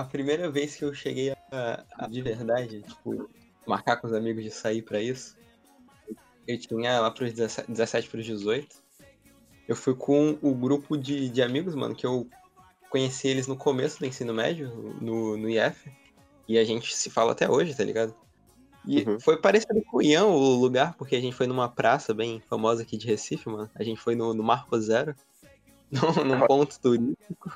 [0.00, 3.28] A, primeira vez que eu cheguei a, a de verdade, tipo,
[3.66, 5.36] marcar com os amigos de sair pra isso,
[6.46, 8.76] eu tinha lá pros 17, 17 pros 18.
[9.66, 12.26] Eu fui com o grupo de, de amigos, mano, que eu
[12.88, 14.68] conheci eles no começo do ensino médio,
[15.00, 15.90] no, no IF.
[16.48, 18.14] E a gente se fala até hoje, tá ligado?
[18.86, 19.20] E Uhum.
[19.20, 22.82] foi parecido com o Ian, o lugar, porque a gente foi numa praça bem famosa
[22.82, 23.70] aqui de Recife, mano.
[23.74, 25.14] A gente foi no, no Marco Zero,
[25.92, 27.52] num, num ponto turístico.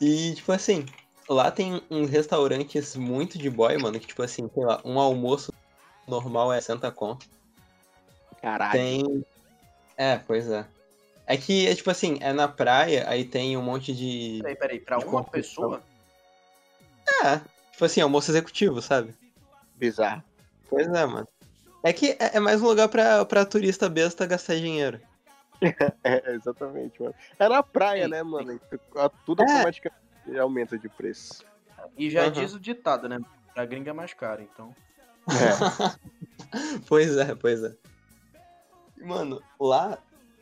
[0.00, 0.84] E, tipo assim,
[1.28, 5.52] lá tem uns restaurantes muito de boy, mano, que, tipo assim, sei lá, um almoço
[6.06, 7.26] normal é 60 conto.
[8.40, 8.72] Caralho.
[8.72, 9.24] Tem.
[9.96, 10.66] É, pois é.
[11.26, 14.38] É que, é tipo assim, é na praia, aí tem um monte de.
[14.40, 15.82] Peraí, peraí, pra uma pessoa?
[17.24, 17.40] É,
[17.72, 19.12] tipo assim, almoço executivo, sabe?
[19.74, 20.22] Bizarro.
[20.68, 21.26] Pois é, mano.
[21.82, 25.00] É que é é mais um lugar pra, pra turista besta gastar dinheiro.
[26.04, 27.14] É, exatamente, mano.
[27.38, 28.60] É na praia, né, mano?
[29.24, 29.62] Tudo É.
[30.26, 31.44] automaticamente aumenta de preço.
[31.96, 32.32] E já Aham.
[32.32, 33.18] diz o ditado, né?
[33.54, 34.74] A gringa é mais cara, então.
[36.88, 37.74] pois é, pois é.
[38.98, 39.98] Mano, lá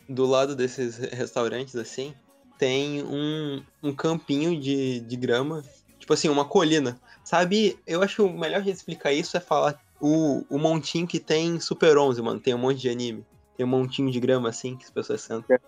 [0.09, 2.15] do lado desses restaurantes, assim,
[2.59, 5.63] tem um, um campinho de, de grama,
[5.99, 6.99] tipo assim, uma colina.
[7.25, 11.07] Sabe, eu acho que o melhor jeito de explicar isso é falar o, o montinho
[11.07, 12.41] que tem Super 11, mano.
[12.41, 13.25] Tem um monte de anime.
[13.57, 15.59] Tem um montinho de grama, assim, que as pessoas sentam.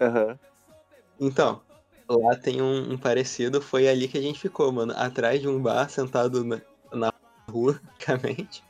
[0.00, 0.38] Aham.
[1.18, 1.62] Então,
[2.18, 4.92] lá tem um, um parecido, foi ali que a gente ficou, mano.
[4.96, 6.60] Atrás de um bar, sentado na,
[6.92, 7.12] na
[7.48, 8.64] rua, basicamente.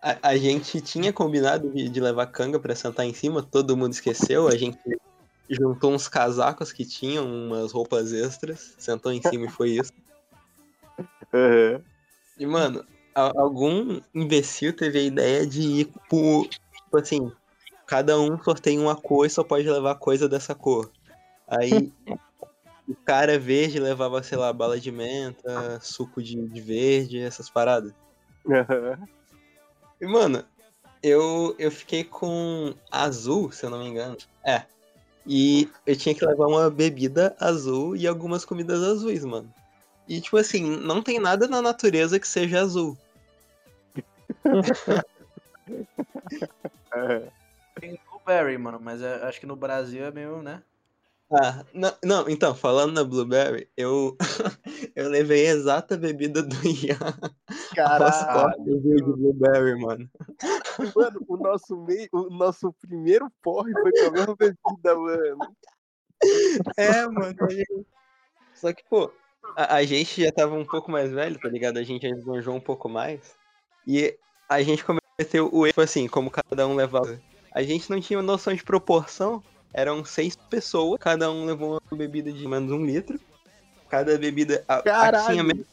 [0.00, 3.92] A, a gente tinha combinado de, de levar canga pra sentar em cima, todo mundo
[3.92, 4.48] esqueceu.
[4.48, 4.78] A gente
[5.48, 9.92] juntou uns casacos que tinham, umas roupas extras, sentou em cima e foi isso.
[11.32, 11.82] Aham.
[12.36, 16.48] E, mano, algum imbecil teve a ideia de ir por.
[16.48, 17.32] Tipo assim,
[17.86, 20.90] cada um sorteia uma cor e só pode levar coisa dessa cor.
[21.46, 21.92] Aí
[22.88, 27.92] o cara verde levava, sei lá, bala de menta, suco de, de verde, essas paradas.
[28.46, 28.98] Aham.
[30.00, 30.44] E, mano,
[31.02, 34.16] eu, eu fiquei com azul, se eu não me engano.
[34.44, 34.64] É.
[35.26, 39.52] E eu tinha que levar uma bebida azul e algumas comidas azuis, mano.
[40.06, 42.96] E, tipo assim, não tem nada na natureza que seja azul.
[46.94, 47.28] Aham.
[47.80, 50.62] Tem blueberry, mano, mas é- acho que no Brasil é meio, né?
[51.36, 54.16] Ah, não, não, então, falando na Blueberry, eu,
[54.94, 56.98] eu levei a exata bebida do Ian
[57.74, 58.54] Caralho.
[58.54, 60.08] copos de Blueberry, mano.
[60.94, 65.38] Mano, o nosso, meio, o nosso primeiro porre foi com a mesma bebida, mano.
[66.76, 67.36] É, mano.
[68.54, 69.10] Só que, pô,
[69.56, 71.78] a, a gente já tava um pouco mais velho, tá ligado?
[71.78, 73.36] A gente já esbanjou um pouco mais.
[73.86, 74.16] E
[74.48, 77.20] a gente cometeu o erro, assim, como cada um levava.
[77.52, 79.42] A gente não tinha noção de proporção.
[79.74, 83.20] Eram seis pessoas, cada um levou uma bebida de menos um litro.
[83.88, 84.64] Cada bebida.
[84.68, 84.76] A,
[85.08, 85.66] a tinha menos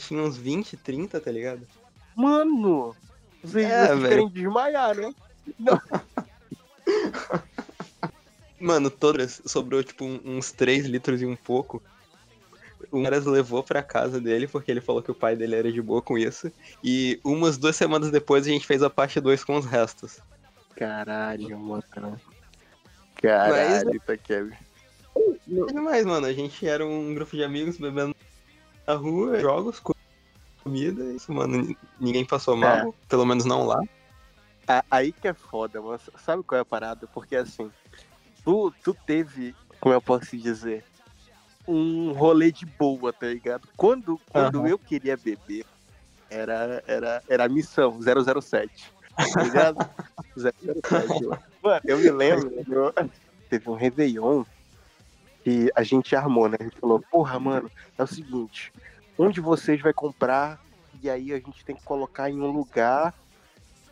[0.00, 1.66] tinha uns 20, 30, tá ligado?
[2.14, 2.94] Mano,
[3.42, 5.12] vocês, É, vocês querem desmaiar, né?
[8.60, 11.82] Mano, todas sobrou tipo uns 3 litros e um pouco.
[12.92, 15.82] O Caras levou pra casa dele porque ele falou que o pai dele era de
[15.82, 16.52] boa com isso.
[16.82, 20.20] E umas duas semanas depois a gente fez a parte 2 com os restos.
[20.76, 22.20] Caralho, mano.
[23.22, 24.52] Caralho, tá Kevin.
[25.46, 26.26] Não é demais, mano.
[26.26, 28.14] A gente era um grupo de amigos bebendo
[28.86, 29.94] na rua, jogos, co-
[30.62, 31.04] comida.
[31.12, 31.74] Isso, mano.
[32.00, 33.80] Ninguém passou mal, pelo menos não lá.
[34.90, 36.00] Aí que é foda, mano.
[36.16, 37.06] Sabe qual é a parada?
[37.06, 37.70] Porque assim,
[38.44, 40.84] tu, tu teve, como eu posso dizer,
[41.66, 43.68] um rolê de boa, tá ligado?
[43.76, 44.68] Quando, quando Aham.
[44.68, 45.64] eu queria beber,
[46.30, 48.92] era, era, era a missão 007.
[49.32, 49.78] Tá ligado?
[50.34, 51.24] 007.
[51.24, 51.42] Mano,
[51.84, 52.92] eu me lembro, eu-
[53.48, 54.44] teve um Réveillon
[55.44, 56.56] que a gente armou, né?
[56.58, 58.72] A gente falou, porra, mano, é o seguinte,
[59.18, 60.58] um de vocês vai comprar
[61.02, 63.12] e aí a gente tem que colocar em um lugar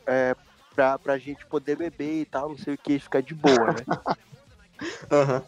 [0.07, 0.35] é,
[0.75, 3.85] pra, pra gente poder beber e tal, não sei o que, ficar de boa, né?
[5.11, 5.43] Aham.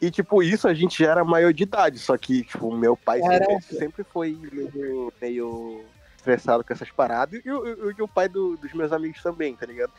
[0.00, 3.20] E, tipo, isso a gente já era maior de idade, só que, tipo, meu pai
[3.20, 5.84] sempre, sempre foi meio, meio
[6.28, 9.64] estressado com essas paradas, e, o- e o pai do- dos meus amigos também, tá
[9.66, 9.92] ligado?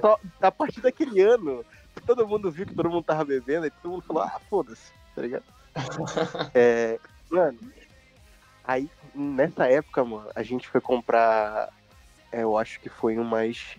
[0.00, 1.64] Só, a partir daquele ano,
[2.06, 5.22] todo mundo viu que todo mundo tava bebendo, e todo mundo falou, ah, foda-se, tá
[5.22, 5.44] ligado?
[6.54, 7.00] É,
[7.30, 7.58] mano,
[8.62, 11.68] aí, nessa época, mano, a gente foi comprar,
[12.30, 13.76] é, eu acho que foi umas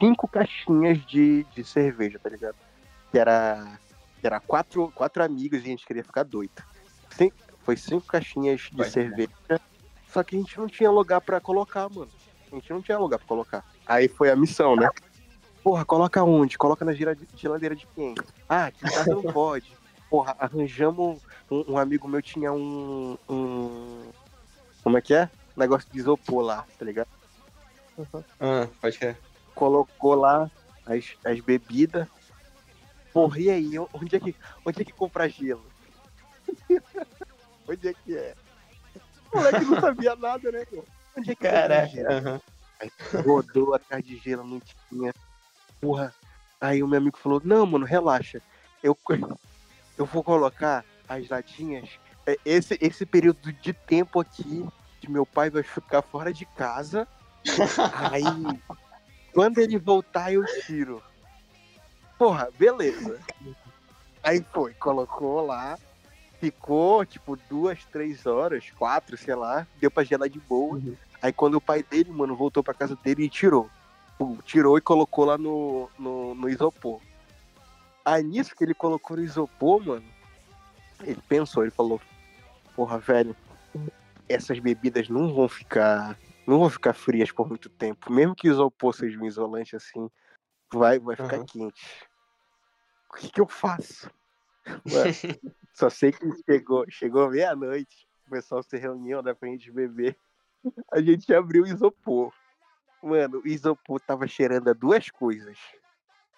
[0.00, 2.56] cinco caixinhas de, de cerveja, tá ligado?
[3.12, 3.78] Que era,
[4.20, 6.52] que era quatro, quatro amigos e a gente queria ficar doido.
[7.10, 7.32] Cin-
[7.64, 9.30] foi cinco caixinhas de Pode cerveja,
[10.12, 12.10] só que a gente não tinha lugar pra colocar, mano.
[12.50, 13.64] A gente não tinha lugar pra colocar.
[13.86, 14.88] Aí foi a missão, né?
[15.62, 16.58] Porra, coloca onde?
[16.58, 18.14] Coloca na gela- geladeira de quem?
[18.48, 19.72] Ah, aqui em casa não pode.
[20.08, 21.20] Porra, arranjamos.
[21.50, 24.10] Um, um amigo meu tinha um, um.
[24.82, 25.30] Como é que é?
[25.56, 27.08] Negócio de isopor lá, tá ligado?
[28.40, 29.18] Ah, pode crer.
[29.54, 30.50] Colocou lá
[30.86, 32.08] as, as bebidas.
[33.12, 33.78] Porra, e aí?
[33.92, 34.34] Onde é que,
[34.64, 35.64] onde é que compra gelo?
[37.68, 38.34] onde é que é?
[39.32, 40.84] O moleque não sabia nada, né, pô?
[41.16, 42.40] Onde é que Caraca.
[42.80, 42.90] Aí
[43.24, 45.14] rodou atrás de gelo, não tinha.
[45.80, 46.14] Porra.
[46.60, 48.40] Aí o meu amigo falou, não, mano, relaxa.
[48.82, 48.96] Eu,
[49.98, 51.88] eu vou colocar as latinhas.
[52.26, 54.66] é, Esse, esse período de tempo aqui
[55.00, 57.06] que meu pai vai ficar fora de casa.
[58.12, 58.60] Aí,
[59.32, 61.02] quando ele voltar, eu tiro.
[62.18, 63.18] Porra, beleza.
[64.22, 65.78] Aí foi, colocou lá.
[66.40, 69.66] Ficou, tipo, duas, três horas, quatro, sei lá.
[69.78, 70.80] Deu pra gelar de boa.
[71.20, 73.68] Aí quando o pai dele, mano, voltou pra casa dele e tirou.
[74.18, 77.00] Pum, Tirou e colocou lá no, no, no isopor.
[78.02, 80.04] Aí nisso que ele colocou no isopor, mano,
[81.02, 82.00] ele pensou, ele falou,
[82.74, 83.36] porra, velho,
[84.28, 86.18] essas bebidas não vão ficar.
[86.46, 88.10] Não vão ficar frias por muito tempo.
[88.10, 90.10] Mesmo que o isopor seja um isolante assim,
[90.72, 91.44] vai, vai ficar Aham.
[91.44, 92.08] quente.
[93.10, 94.10] O que, que eu faço?
[94.86, 95.14] Mano,
[95.80, 100.14] só sei que chegou, chegou meia-noite, o pessoal se reuniu, né, pra gente beber.
[100.92, 102.34] A gente abriu o isopor.
[103.02, 105.56] Mano, o isopor tava cheirando a duas coisas.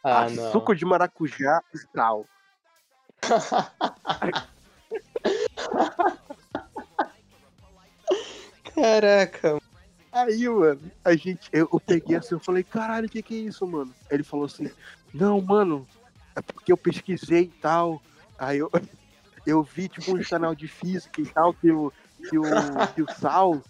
[0.05, 0.53] Ah, a não.
[0.53, 2.25] suco de maracujá e sal.
[8.73, 9.61] Caraca.
[10.13, 13.39] Aí, mano, a gente, eu, eu peguei assim, eu falei, caralho, o que que é
[13.39, 13.93] isso, mano?
[14.09, 14.71] Ele falou assim,
[15.13, 15.85] não, mano,
[16.37, 18.01] é porque eu pesquisei e tal.
[18.39, 18.71] Aí eu,
[19.47, 21.93] eu vi, tipo, um canal de física e tal, que o,
[22.29, 22.45] que o,
[22.95, 23.61] que o sal,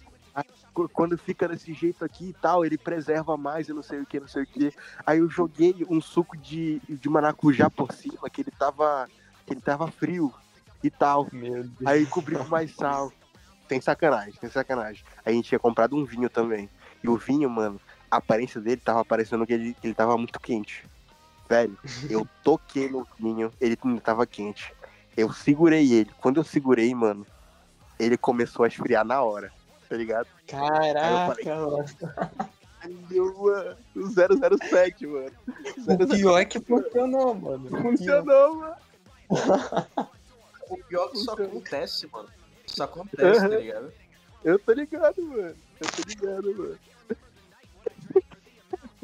[0.93, 4.21] quando fica desse jeito aqui e tal, ele preserva mais e não sei o que,
[4.21, 4.73] não sei o que.
[5.07, 9.09] Aí eu joguei um suco de, de maracujá por cima, que ele tava,
[9.47, 10.33] que ele tava frio
[10.83, 11.29] e tal.
[11.85, 13.13] Aí cobri com mais sal.
[13.69, 15.05] Tem sacanagem, tem sacanagem.
[15.25, 16.69] Aí a gente tinha comprado um vinho também.
[17.03, 20.85] E o vinho, mano, a aparência dele tava parecendo que ele, ele tava muito quente.
[21.49, 24.73] Velho, eu toquei no vinho, ele tava quente.
[25.17, 26.11] Eu segurei ele.
[26.21, 27.27] Quando eu segurei, mano,
[27.99, 29.53] ele começou a esfriar na hora,
[29.89, 30.27] tá ligado?
[30.47, 31.85] Caraca, mano.
[32.81, 35.31] Aí deu, mano, o 007, mano.
[35.87, 37.69] O pior é que funcionou, mano.
[37.69, 38.77] Funcionou, mano.
[40.69, 42.29] O pior é que isso acontece, mano.
[42.67, 43.93] Isso acontece, tá ligado?
[44.43, 45.55] Eu tô ligado, mano.
[45.81, 46.79] Eu tô ligado, mano.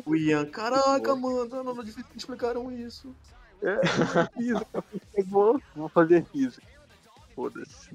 [0.05, 1.85] O Ian, caraca, mano, não, não,
[2.17, 3.15] explicaram isso.
[3.63, 4.85] É, física,
[5.15, 5.59] é bom.
[5.75, 6.67] Vou fazer física.
[7.35, 7.91] Foda-se.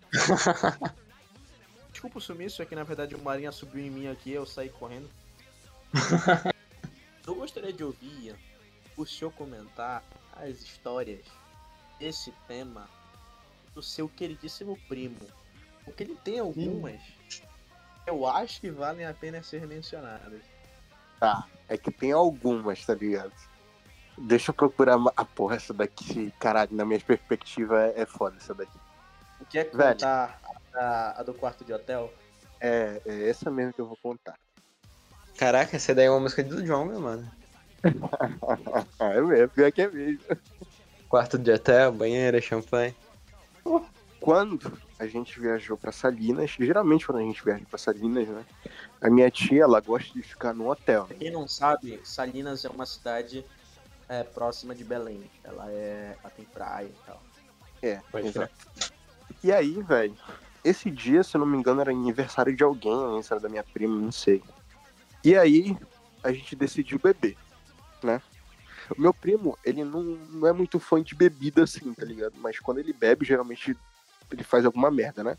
[1.91, 4.69] Desculpa o sumiço, é que na verdade o Marinha subiu em mim aqui eu saí
[4.69, 5.09] correndo.
[7.25, 8.35] eu gostaria de ouvir,
[8.97, 10.03] o senhor comentar
[10.33, 11.25] as histórias
[11.99, 12.89] desse tema
[13.73, 15.19] do seu queridíssimo primo.
[15.85, 17.43] Porque ele tem algumas que
[18.07, 20.41] eu acho que valem a pena ser mencionadas.
[21.19, 23.33] Tá, é que tem algumas, tá ligado?
[24.17, 24.97] Deixa eu procurar.
[25.15, 28.77] Ah, porra, essa daqui, caralho, na minha perspectiva é, é foda essa daqui.
[29.49, 29.93] Quer Velho.
[29.93, 30.39] contar
[30.73, 32.13] a, a do quarto de hotel?
[32.59, 34.37] É, é essa mesmo que eu vou contar.
[35.37, 37.29] Caraca, essa daí é uma música do John, meu mano.
[38.99, 40.21] é mesmo, pior que é mesmo.
[41.09, 42.95] Quarto de hotel, banheira, champanhe.
[44.19, 48.45] Quando a gente viajou pra Salinas, geralmente quando a gente viaja pra Salinas, né?
[49.01, 51.05] A minha tia, ela gosta de ficar no hotel.
[51.05, 53.45] Pra quem não sabe, Salinas é uma cidade
[54.09, 55.29] é, próxima de Belém.
[55.43, 56.17] Ela é.
[56.19, 57.21] Ela tem praia e tal.
[57.81, 58.53] É, Pode exato.
[59.43, 60.15] E aí, velho,
[60.63, 63.93] esse dia, se eu não me engano, era aniversário de alguém, aniversário da minha prima,
[63.93, 64.41] não sei.
[65.23, 65.77] E aí,
[66.23, 67.37] a gente decidiu beber,
[68.01, 68.21] né?
[68.97, 72.33] O meu primo, ele não, não é muito fã de bebida assim, tá ligado?
[72.37, 73.77] Mas quando ele bebe, geralmente
[74.31, 75.37] ele faz alguma merda, né?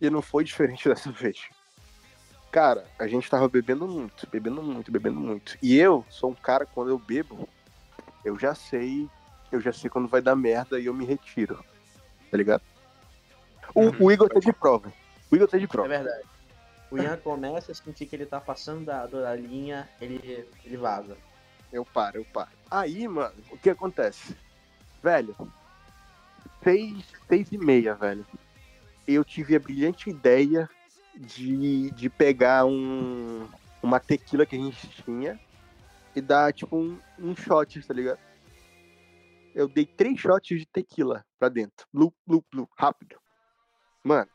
[0.00, 1.48] E não foi diferente dessa vez.
[2.50, 5.58] Cara, a gente tava bebendo muito, bebendo muito, bebendo muito.
[5.62, 7.48] E eu sou um cara, quando eu bebo,
[8.24, 9.08] eu já sei,
[9.52, 11.64] eu já sei quando vai dar merda e eu me retiro.
[12.30, 12.62] Tá ligado?
[13.74, 14.92] O, o Igor tá de prova.
[15.30, 15.88] O Igor tá de É prova.
[15.88, 16.24] verdade.
[16.90, 21.16] O Ian começa a sentir que ele tá passando da, da linha, ele, ele vaza.
[21.72, 22.50] Eu paro, eu paro.
[22.70, 24.36] Aí, mano, o que acontece?
[25.02, 25.34] Velho,
[26.62, 28.24] seis, seis e meia, velho.
[29.08, 30.70] Eu tive a brilhante ideia
[31.16, 33.46] de, de pegar um,
[33.82, 35.38] uma tequila que a gente tinha
[36.14, 38.18] e dar, tipo, um, um shot, tá ligado?
[39.54, 41.86] Eu dei três shots de tequila pra dentro.
[41.92, 43.16] Blu, blu, blu, rápido.
[44.02, 44.28] Mano,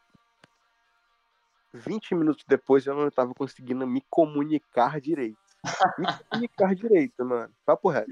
[1.74, 5.38] 20 minutos depois eu não tava conseguindo me comunicar direito.
[5.98, 7.54] Me comunicar direito, mano.
[7.66, 8.10] Papo reto.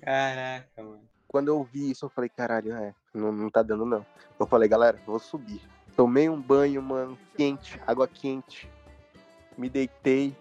[0.00, 1.08] Caraca, mano.
[1.26, 4.06] Quando eu vi isso, eu falei, caralho, é, não, não tá dando não.
[4.40, 5.60] Eu falei, galera, vou subir.
[5.94, 8.70] Tomei um banho, mano, quente, água quente.
[9.56, 10.34] Me deitei,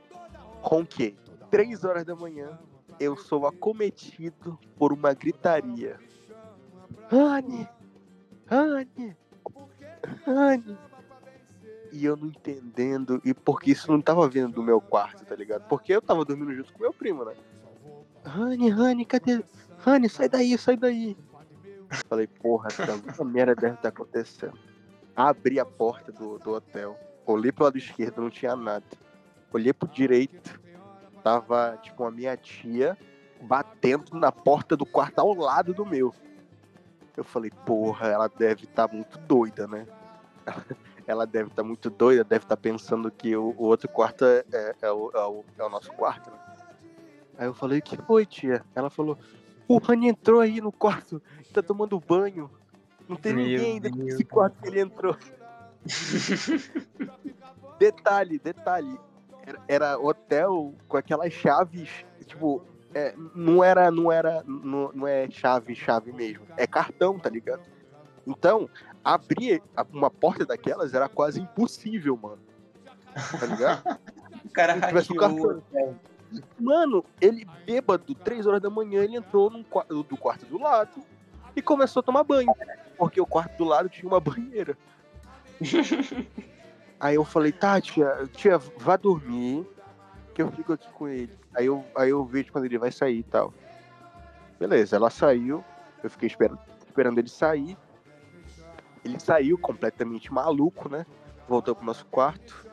[0.61, 1.17] ronquei.
[1.49, 2.59] Três horas da manhã,
[2.99, 5.99] eu sou acometido por uma gritaria.
[7.11, 7.67] Anne!
[8.49, 9.17] Anne!
[10.25, 10.77] Anne!
[11.91, 15.67] E eu não entendendo, e porque isso não tava vindo do meu quarto, tá ligado?
[15.67, 17.33] Porque eu tava dormindo junto com meu primo, né?
[18.25, 19.41] Rani, Rani, cadê?
[19.79, 21.17] Rani, sai daí, sai daí.
[22.09, 24.59] Falei, porra, alguma merda deve estar acontecendo.
[25.15, 26.97] Abri a porta do, do hotel.
[27.25, 28.85] Olhei pro lado esquerdo, não tinha nada.
[29.53, 30.59] Olhei pro direito,
[31.27, 32.97] tava, tipo, a minha tia
[33.41, 36.15] batendo na porta do quarto ao lado do meu.
[37.17, 39.85] Eu falei, porra, ela deve estar muito doida, né?
[41.05, 44.75] Ela deve estar muito doida, deve estar pensando que o, o outro quarto é, é,
[44.81, 46.29] é o, é, o, é o nosso quarto.
[46.29, 46.37] Né?
[47.37, 48.61] Aí eu falei, o que foi, tia?
[48.75, 49.17] Ela falou,
[49.69, 51.21] o Rani entrou aí no quarto,
[51.53, 52.51] tá tomando banho.
[53.07, 55.15] Não tem Meu ninguém ainda nesse quarto que ele entrou.
[57.79, 58.99] detalhe, detalhe.
[59.47, 61.89] Era, era hotel com aquelas chaves,
[62.25, 62.61] tipo,
[62.93, 66.45] é, não era, não era, não, não é chave, chave mesmo.
[66.57, 67.61] É cartão, tá ligado?
[68.25, 68.69] Então,
[69.01, 72.39] abrir uma porta daquelas era quase impossível, mano.
[73.39, 73.99] Tá ligado?
[74.43, 75.63] O cara hackeou.
[76.59, 79.63] Mano, ele bêbado, 3 horas da manhã, ele entrou num
[80.03, 81.01] do quarto do lado
[81.55, 82.53] e começou a tomar banho.
[82.97, 84.77] Porque o quarto do lado tinha uma banheira.
[86.99, 89.67] Aí eu falei, tá, tia, tia, vá dormir,
[90.33, 91.37] que eu fico aqui com ele.
[91.55, 93.53] Aí eu, aí eu vejo quando ele vai sair e tal.
[94.59, 95.63] Beleza, ela saiu,
[96.03, 97.77] eu fiquei esperando, esperando ele sair.
[99.05, 101.05] Ele saiu completamente maluco, né?
[101.47, 102.65] Voltou pro nosso quarto.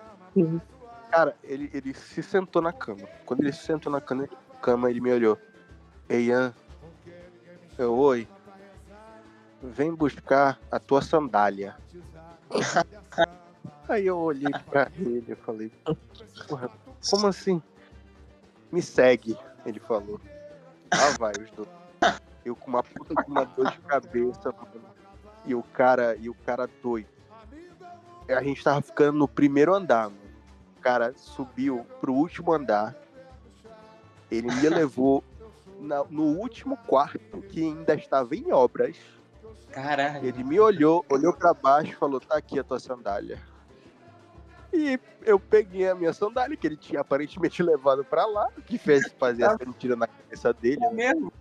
[1.10, 3.06] Cara, ele, ele se sentou na cama.
[3.26, 4.26] Quando ele se sentou na cama,
[4.60, 5.38] cama ele me olhou.
[6.08, 6.54] Ei, Ian.
[7.78, 8.26] Eu, oi.
[9.62, 11.76] Vem buscar a tua sandália.
[13.88, 15.70] Aí eu olhei pra ele e falei,
[16.48, 16.70] porra,
[17.10, 17.62] como assim?
[18.72, 20.20] Me segue, ele falou.
[20.92, 21.68] Lá vai os dois.
[22.44, 24.84] Eu com uma puta de uma dor de cabeça, mano.
[25.46, 27.08] E o cara, e o cara doido.
[28.28, 30.18] A gente tava ficando no primeiro andar, mano.
[30.78, 32.94] O cara subiu pro último andar.
[34.30, 35.22] Ele me levou
[35.78, 38.96] na- no último quarto que ainda estava em obras.
[39.70, 40.24] Caralho.
[40.26, 43.38] Ele me olhou, olhou pra baixo e falou: tá aqui a tua sandália.
[44.74, 49.12] E eu peguei a minha sandália, que ele tinha aparentemente levado pra lá, que fez
[49.12, 50.84] fazer essa mentira na cabeça dele.
[50.84, 51.32] É mesmo?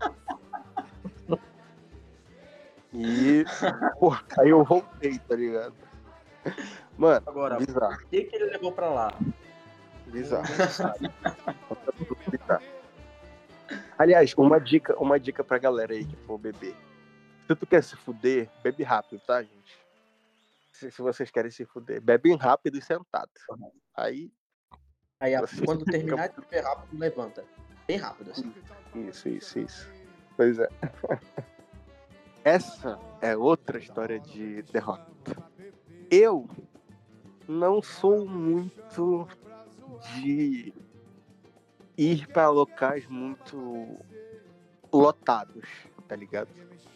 [2.93, 3.43] E,
[3.99, 5.73] pô, aí eu voltei, tá ligado?
[6.95, 9.11] Mano, Agora, bizarro, por que, que ele levou pra lá?
[10.05, 10.45] bizarro.
[13.97, 16.75] Aliás, uma dica, uma dica pra galera aí que for beber.
[17.47, 19.82] Se tu quer se fuder, bebe rápido, tá, gente?
[20.73, 23.29] Se, se vocês querem se fuder, bebem rápido e sentado.
[23.95, 24.31] Aí,
[25.19, 27.45] Aí a- Você quando terminar de beber rápido, levanta.
[27.87, 28.53] Bem rápido, assim.
[28.95, 29.89] Isso, isso, isso.
[30.35, 30.67] Pois é.
[32.43, 35.05] Essa é outra história de derrota.
[36.11, 36.49] Eu
[37.47, 39.27] não sou muito
[40.15, 40.73] de
[41.97, 43.97] ir para locais muito
[44.91, 45.63] lotados,
[46.07, 46.49] tá ligado?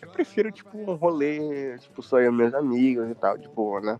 [0.08, 3.82] Eu prefiro, tipo, um rolê, tipo, só eu e meus amigos e tal, de boa,
[3.82, 3.99] né?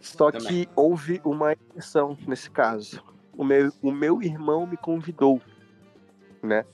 [0.00, 0.46] Só Também.
[0.46, 3.02] que houve uma exceção nesse caso.
[3.36, 5.40] O meu, o meu irmão me convidou,
[6.42, 6.64] né?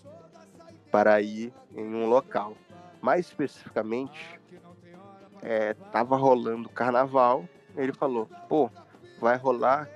[0.91, 2.55] Para ir em um local.
[3.01, 4.41] Mais especificamente,
[5.43, 7.45] é, tava rolando carnaval.
[7.77, 8.70] Ele falou, pô,
[9.20, 9.89] vai rolar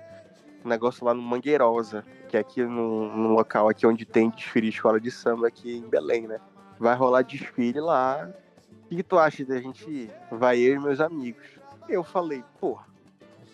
[0.64, 4.68] um negócio lá no Mangueirosa, que é aqui no, no local aqui onde tem desfile
[4.68, 6.40] de escola de samba aqui em Belém, né?
[6.78, 8.30] Vai rolar desfile lá.
[8.90, 10.10] O que, tu acha da gente ir?
[10.30, 11.44] Vai eu e meus amigos.
[11.86, 12.78] Eu falei, pô,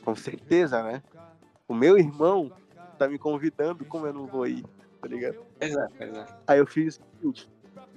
[0.05, 1.03] com certeza, né?
[1.67, 2.53] O meu irmão
[2.97, 4.65] tá me convidando, como eu não vou ir,
[5.01, 5.39] tá ligado?
[5.59, 6.27] Pois é.
[6.47, 7.51] Aí eu fiz o seguinte,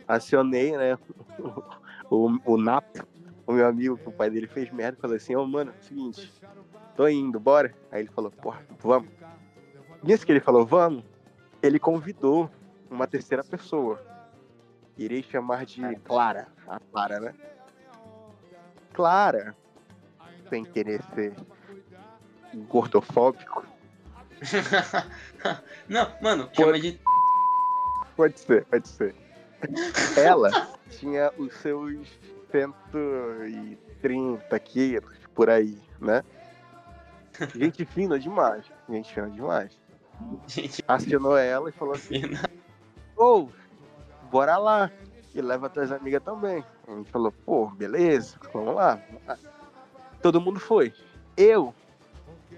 [0.08, 0.98] acionei, né,
[2.10, 3.06] o, o Napo,
[3.46, 6.34] o meu amigo, que o pai dele fez merda, falei assim, ô mano, é seguinte,
[6.96, 7.74] tô indo, bora?
[7.92, 9.10] Aí ele falou, porra, vamos.
[10.02, 11.04] Nisso que ele falou, vamos,
[11.62, 12.50] ele convidou
[12.90, 14.02] uma terceira pessoa.
[14.98, 17.34] Irei chamar de Clara, a Clara, né?
[18.94, 19.56] Clara,
[20.50, 21.36] sem querer ser
[22.68, 23.64] gordofóbico,
[25.88, 27.00] Não, mano, chama de.
[28.16, 29.16] Pode ser, pode ser.
[30.18, 30.52] Ela
[30.92, 32.08] tinha os seus
[32.52, 36.24] 130 quilos por aí, né?
[37.56, 38.66] Gente fina demais.
[38.90, 39.72] Gente fina demais.
[40.48, 42.42] Gente Acionou ela e falou assim: fina.
[43.16, 43.50] Ô,
[44.28, 44.92] bora lá.
[45.34, 46.64] E leva tuas amigas também.
[46.88, 49.00] A gente falou: pô, beleza, vamos lá.
[50.22, 50.94] Todo mundo foi.
[51.36, 51.74] Eu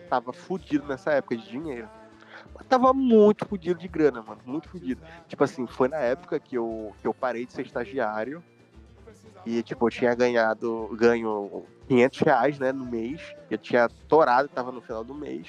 [0.09, 1.89] tava fudido nessa época de dinheiro.
[2.55, 4.41] Mas tava muito fudido de grana, mano.
[4.45, 5.01] Muito fudido.
[5.27, 8.43] Tipo assim, foi na época que eu, que eu parei de ser estagiário.
[9.45, 13.35] E, tipo, eu tinha ganhado, ganho 500 reais, né, no mês.
[13.49, 15.47] Eu tinha torado, tava no final do mês.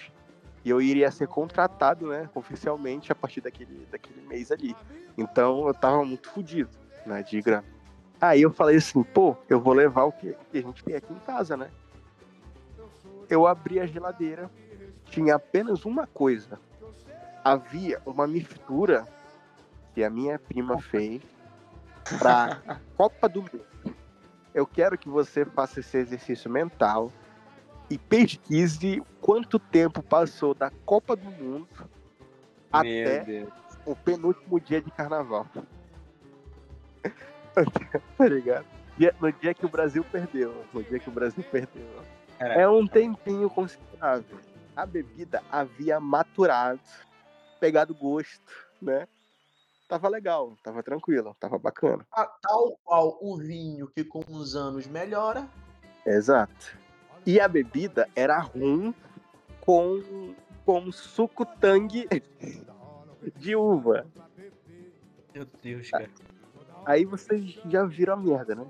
[0.64, 4.76] E eu iria ser contratado, né, oficialmente a partir daquele, daquele mês ali.
[5.16, 6.70] Então eu tava muito fodido,
[7.06, 7.64] né, de grana.
[8.20, 11.18] Aí eu falei assim, pô, eu vou levar o que, a gente tem aqui em
[11.20, 11.70] casa, né?
[13.30, 14.50] Eu abri a geladeira,
[15.06, 16.58] tinha apenas uma coisa.
[17.42, 19.06] Havia uma mistura
[19.94, 21.22] que a minha prima fez
[22.18, 22.60] pra
[22.96, 23.64] Copa do Mundo.
[24.52, 27.10] Eu quero que você faça esse exercício mental
[27.90, 31.68] e pesquise quanto tempo passou da Copa do Mundo
[32.72, 33.52] até Deus.
[33.84, 35.46] o penúltimo dia de carnaval.
[38.16, 38.66] tá ligado?
[38.96, 40.64] Dia- No dia que o Brasil perdeu.
[40.72, 41.86] No dia que o Brasil perdeu.
[42.38, 44.38] É um tempinho considerável.
[44.76, 46.80] A bebida havia maturado,
[47.58, 48.40] pegado gosto,
[48.80, 49.06] né?
[49.88, 52.06] Tava legal, tava tranquilo, tava bacana.
[52.12, 55.48] A- Tal qual o vinho que com os anos melhora.
[56.06, 56.78] Exato.
[57.26, 58.94] E a bebida era rum
[59.60, 62.08] com, com suco tangue
[63.36, 64.06] de uva.
[65.34, 66.08] Meu Deus, cara.
[66.86, 68.66] Aí vocês já viram a merda, né?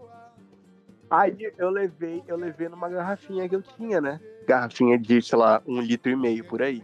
[1.09, 4.21] Aí eu levei, eu levei numa garrafinha que eu tinha, né?
[4.47, 6.83] Garrafinha de, sei lá, um litro e meio por aí.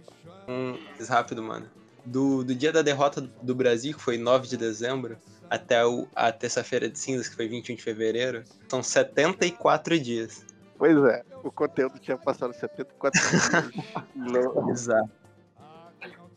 [0.48, 1.66] Um, rápido, mano.
[2.04, 5.16] Do, do dia da derrota do Brasil, que foi 9 de dezembro,
[5.50, 10.44] até o, a terça-feira de cinzas, que foi 21 de fevereiro, são 74 dias.
[10.78, 13.70] Pois é, o conteúdo tinha passado 74 dias
[14.14, 15.10] no- Exato.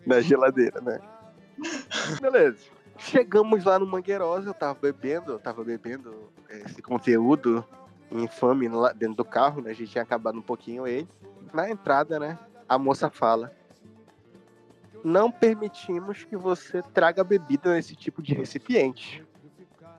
[0.06, 1.00] na geladeira, né?
[2.22, 2.58] Beleza.
[2.98, 7.66] Chegamos lá no Mangueirosa, eu tava bebendo, eu tava bebendo esse conteúdo
[8.12, 9.72] infame lá dentro do carro, né?
[9.72, 11.08] A gente tinha acabado um pouquinho ele.
[11.54, 12.38] Na entrada, né?
[12.68, 13.52] A moça fala:
[15.04, 19.26] Não permitimos que você traga bebida nesse tipo de recipiente.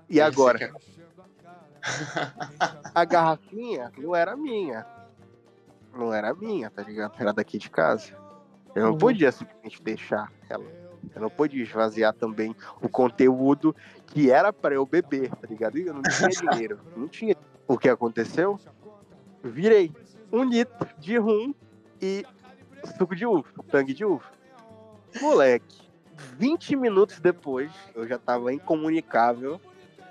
[0.09, 0.72] E agora?
[2.95, 4.85] A garrafinha não era minha.
[5.95, 7.14] Não era minha, tá ligado?
[7.18, 8.12] Era daqui de casa.
[8.74, 8.99] Eu não Uhum.
[8.99, 10.64] podia simplesmente deixar ela.
[11.14, 13.74] Eu não podia esvaziar também o conteúdo
[14.07, 15.78] que era para eu beber, tá ligado?
[15.78, 16.81] E eu não tinha dinheiro.
[16.95, 17.35] Não tinha.
[17.66, 18.59] O que aconteceu?
[19.43, 19.93] Virei
[20.33, 21.55] um litro de rum
[22.01, 22.24] e
[22.97, 24.24] suco de uva, tangue de uva.
[25.20, 25.89] Moleque,
[26.37, 29.61] 20 minutos depois, eu já tava incomunicável.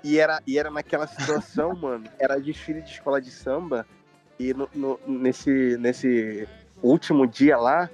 [0.02, 2.04] E era, e era naquela situação, mano.
[2.18, 3.86] Era desfile de escola de samba.
[4.38, 6.48] E no, no- nesse, nesse
[6.82, 7.90] último dia lá,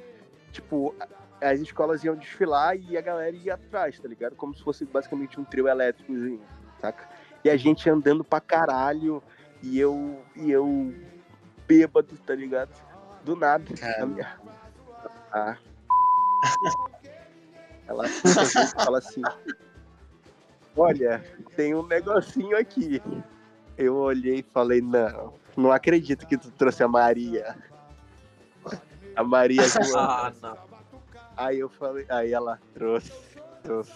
[0.53, 0.95] tipo,
[1.41, 4.37] as escolas iam desfilar e a galera ia atrás, tá ligado?
[4.37, 6.41] Como se fosse basicamente um trio elétricozinho,
[6.81, 7.09] saca?
[7.45, 9.23] E a gente andando pra caralho.
[9.63, 10.95] E eu, e eu
[11.67, 12.71] bêbado, tá ligado?
[13.25, 13.65] Do nada.
[14.01, 14.37] a minha-
[15.33, 15.57] a-
[17.89, 19.23] Ela fala assim:
[20.77, 21.25] Olha,
[21.57, 23.03] tem um negocinho aqui.
[23.79, 27.57] Eu olhei e falei: Não, não acredito que tu trouxe a Maria.
[29.15, 29.99] A Maria Joana.
[29.99, 30.59] Ah, não.
[31.37, 33.13] Aí eu falei, aí ela trouxe,
[33.63, 33.93] trouxe.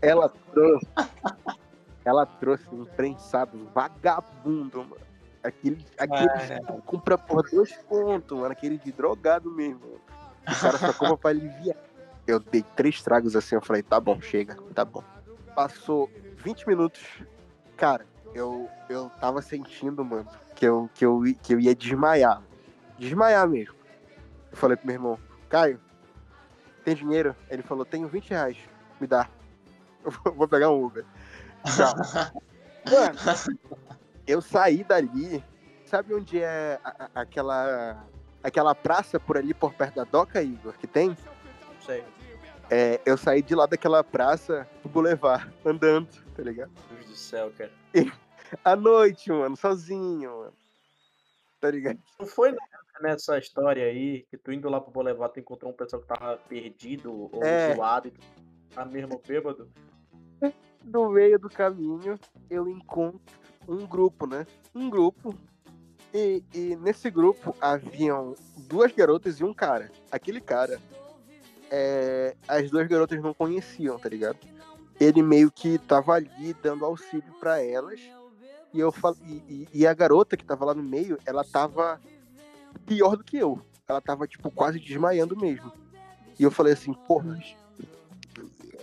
[0.00, 0.86] Ela trouxe.
[2.04, 4.96] Ela trouxe um prensado vagabundo, mano.
[5.42, 8.52] Aquele, aquele que compra por dois pontos, mano.
[8.52, 10.00] Aquele de drogado mesmo.
[10.42, 11.76] O cara só compra pra aliviar.
[12.26, 15.02] Eu dei três tragos assim, eu falei, tá bom, chega, tá bom.
[15.54, 17.02] Passou 20 minutos.
[17.76, 22.42] Cara, eu, eu tava sentindo, mano, que eu, que, eu, que eu ia desmaiar.
[22.98, 23.74] Desmaiar mesmo.
[24.50, 25.80] Eu falei pro meu irmão, Caio,
[26.84, 27.34] tem dinheiro?
[27.50, 28.56] Ele falou, tenho 20 reais,
[29.00, 29.28] me dá.
[30.04, 31.04] Eu vou- vou pegar um Uber.
[31.64, 31.94] Tchau.
[32.90, 33.18] Mano,
[34.26, 35.44] eu saí dali.
[35.86, 38.04] Sabe onde é a- a- aquela,
[38.42, 41.16] aquela praça por ali, por perto da Doca, Igor, que tem?
[41.86, 42.04] Sei.
[42.74, 46.72] É, eu saí de lá daquela praça pro Boulevard, andando, tá ligado?
[46.88, 47.70] Deus do céu, cara.
[48.64, 50.52] À noite, mano, sozinho, mano.
[51.60, 51.98] Tá ligado?
[52.18, 52.56] Não foi
[53.02, 56.38] nessa história aí que tu indo lá pro Boulevard tu encontrou um pessoal que tava
[56.48, 57.74] perdido ou É.
[57.74, 58.20] zoado e tu
[58.74, 59.70] tá mesmo bêbado?
[60.82, 62.18] No meio do caminho,
[62.48, 63.20] eu encontro
[63.68, 64.46] um grupo, né?
[64.74, 65.38] Um grupo.
[66.14, 68.34] E, e nesse grupo haviam
[68.66, 69.92] duas garotas e um cara.
[70.10, 70.80] Aquele cara,
[71.74, 74.36] é, as duas garotas não conheciam, tá ligado?
[75.00, 77.98] Ele meio que tava ali dando auxílio pra elas.
[78.74, 79.16] E eu fal...
[79.26, 81.98] e, e- e a garota que tava lá no meio, ela tava
[82.86, 83.58] pior do que eu.
[83.88, 85.72] Ela tava, tipo, quase desmaiando mesmo.
[86.38, 87.38] E eu falei assim, porra,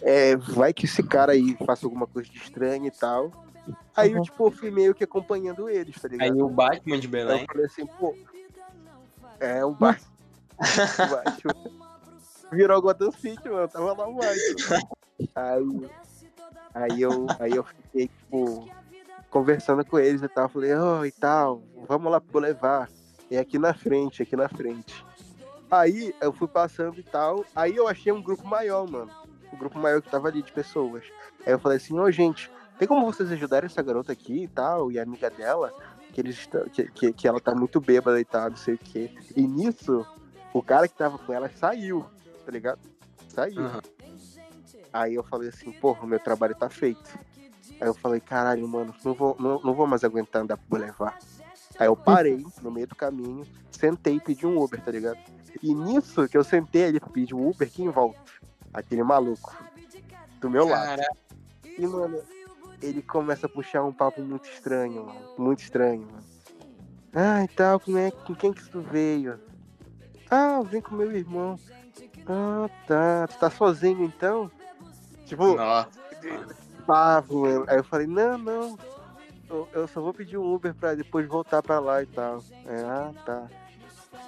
[0.01, 3.31] é, vai que esse cara aí faça alguma coisa de estranha e tal.
[3.95, 6.33] Aí eu, tipo, fui meio que acompanhando eles, tá ligado?
[6.33, 7.41] Aí o Batman de Aí Belém.
[7.41, 8.15] eu falei assim, pô.
[9.39, 10.09] É o Batman.
[10.59, 11.88] o Batman.
[12.51, 13.67] Virou Gotham City, mano.
[13.67, 14.79] Tava lá o Batman.
[15.35, 15.89] Aí.
[16.73, 18.69] Aí eu, aí eu fiquei, tipo.
[19.29, 20.45] conversando com eles e tal.
[20.45, 22.89] Eu Falei, oh, e tal, vamos lá pro levar.
[23.29, 25.05] É aqui na frente, aqui na frente.
[25.69, 27.45] Aí eu fui passando e tal.
[27.55, 29.11] Aí eu achei um grupo maior, mano.
[29.53, 31.03] Um grupo maior que tava ali de pessoas.
[31.45, 34.91] Aí eu falei assim, ô gente, tem como vocês ajudarem essa garota aqui e tal,
[34.91, 35.73] e a amiga dela,
[36.13, 38.77] que eles estão, que, que, que ela tá muito bêbada e tal, não sei o
[38.77, 39.11] quê.
[39.35, 40.05] E nisso,
[40.53, 42.05] o cara que tava com ela saiu,
[42.49, 42.79] tá ligado?
[43.27, 43.63] Saiu.
[43.63, 43.81] Aham.
[44.91, 47.17] Aí eu falei assim, porra, meu trabalho tá feito.
[47.79, 51.19] Aí eu falei, caralho, mano, não vou, não, não vou mais aguentar andar pro levar.
[51.77, 55.19] Aí eu parei no meio do caminho, sentei e pedi um Uber, tá ligado?
[55.61, 58.19] E nisso que eu sentei, ele pediu um Uber que em volta.
[58.73, 59.55] Aquele maluco.
[60.41, 61.03] Do meu lado.
[61.77, 62.19] E, mano,
[62.81, 65.21] ele começa a puxar um papo muito estranho, mano.
[65.37, 66.23] Muito estranho, mano.
[67.13, 69.39] Ah, e tal, como é, com quem que tu veio?
[70.31, 71.59] Ah, eu vim com meu irmão.
[72.29, 73.27] Ah, tá.
[73.27, 74.51] Tu tá sozinho então?
[75.25, 75.89] Tipo, Nossa.
[76.85, 77.47] pavo.
[77.47, 78.77] eu- Aí eu falei, não, não.
[79.49, 82.43] Eu, eu só vou pedir um Uber pra depois voltar pra lá e tal.
[82.67, 83.47] É, ah, tá.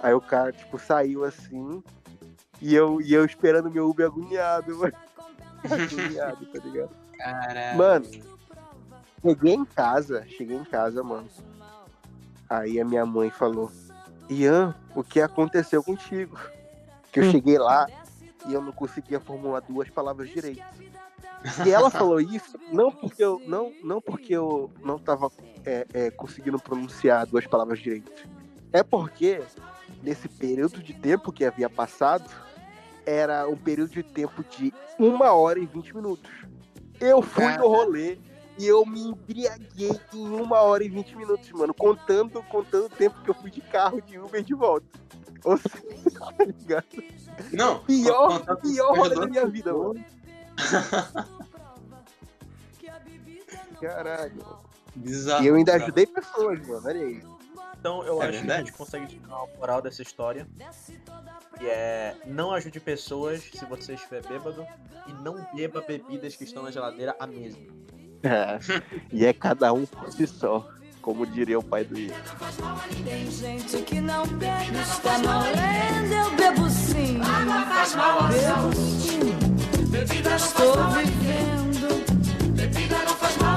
[0.01, 1.83] Aí o cara, tipo, saiu assim.
[2.59, 4.93] E eu, e eu esperando meu Uber agoniado, mano.
[5.63, 6.89] agoniado, tá ligado?
[7.17, 7.77] Caralho.
[7.77, 8.05] Mano,
[9.21, 11.27] cheguei em casa, cheguei em casa, mano.
[12.49, 13.71] Aí a minha mãe falou,
[14.27, 16.37] Ian, o que aconteceu contigo?
[17.11, 17.87] Que eu cheguei lá
[18.47, 20.63] e eu não conseguia formular duas palavras direito.
[21.65, 25.31] E ela falou isso não porque eu não, não porque eu não tava
[25.65, 28.11] é, é, conseguindo pronunciar duas palavras direito.
[28.71, 29.41] É porque
[30.01, 32.29] nesse período de tempo que havia passado
[33.05, 36.31] era um período de tempo de uma hora e vinte minutos.
[36.99, 38.19] Eu fui no rolê
[38.59, 43.19] e eu me embriaguei em uma hora e vinte minutos, mano, contando, contando o tempo
[43.23, 44.85] que eu fui de carro de Uber de volta.
[45.43, 46.85] Ou seja, tá ligado?
[47.53, 50.03] Não, Pior, pior rolê da minha vida, mano.
[53.81, 54.43] Caralho.
[54.95, 55.43] Bizarro.
[55.43, 55.83] E eu ainda cara.
[55.85, 56.81] ajudei pessoas, mano.
[56.85, 57.23] Olha aí.
[57.79, 58.67] Então eu É acho que a verdade.
[58.67, 60.47] gente consegue tirar uma moral dessa história.
[61.57, 64.65] Que é não ajude pessoas se você estiver bêbado
[65.07, 67.57] e não beba bebidas que estão na geladeira à mesa.
[68.23, 68.59] É.
[69.11, 70.69] E é cada um por si só
[71.01, 72.15] como diria o pai do Igor.
[73.03, 77.19] Tem gente que não bebe, está morrendo, eu bebo sim.
[77.21, 78.29] Água faz mal ao
[80.35, 81.61] Estou vivendo.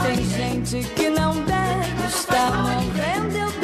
[0.02, 3.63] Tem gente que não bebe, está morrendo, eu bebo sim.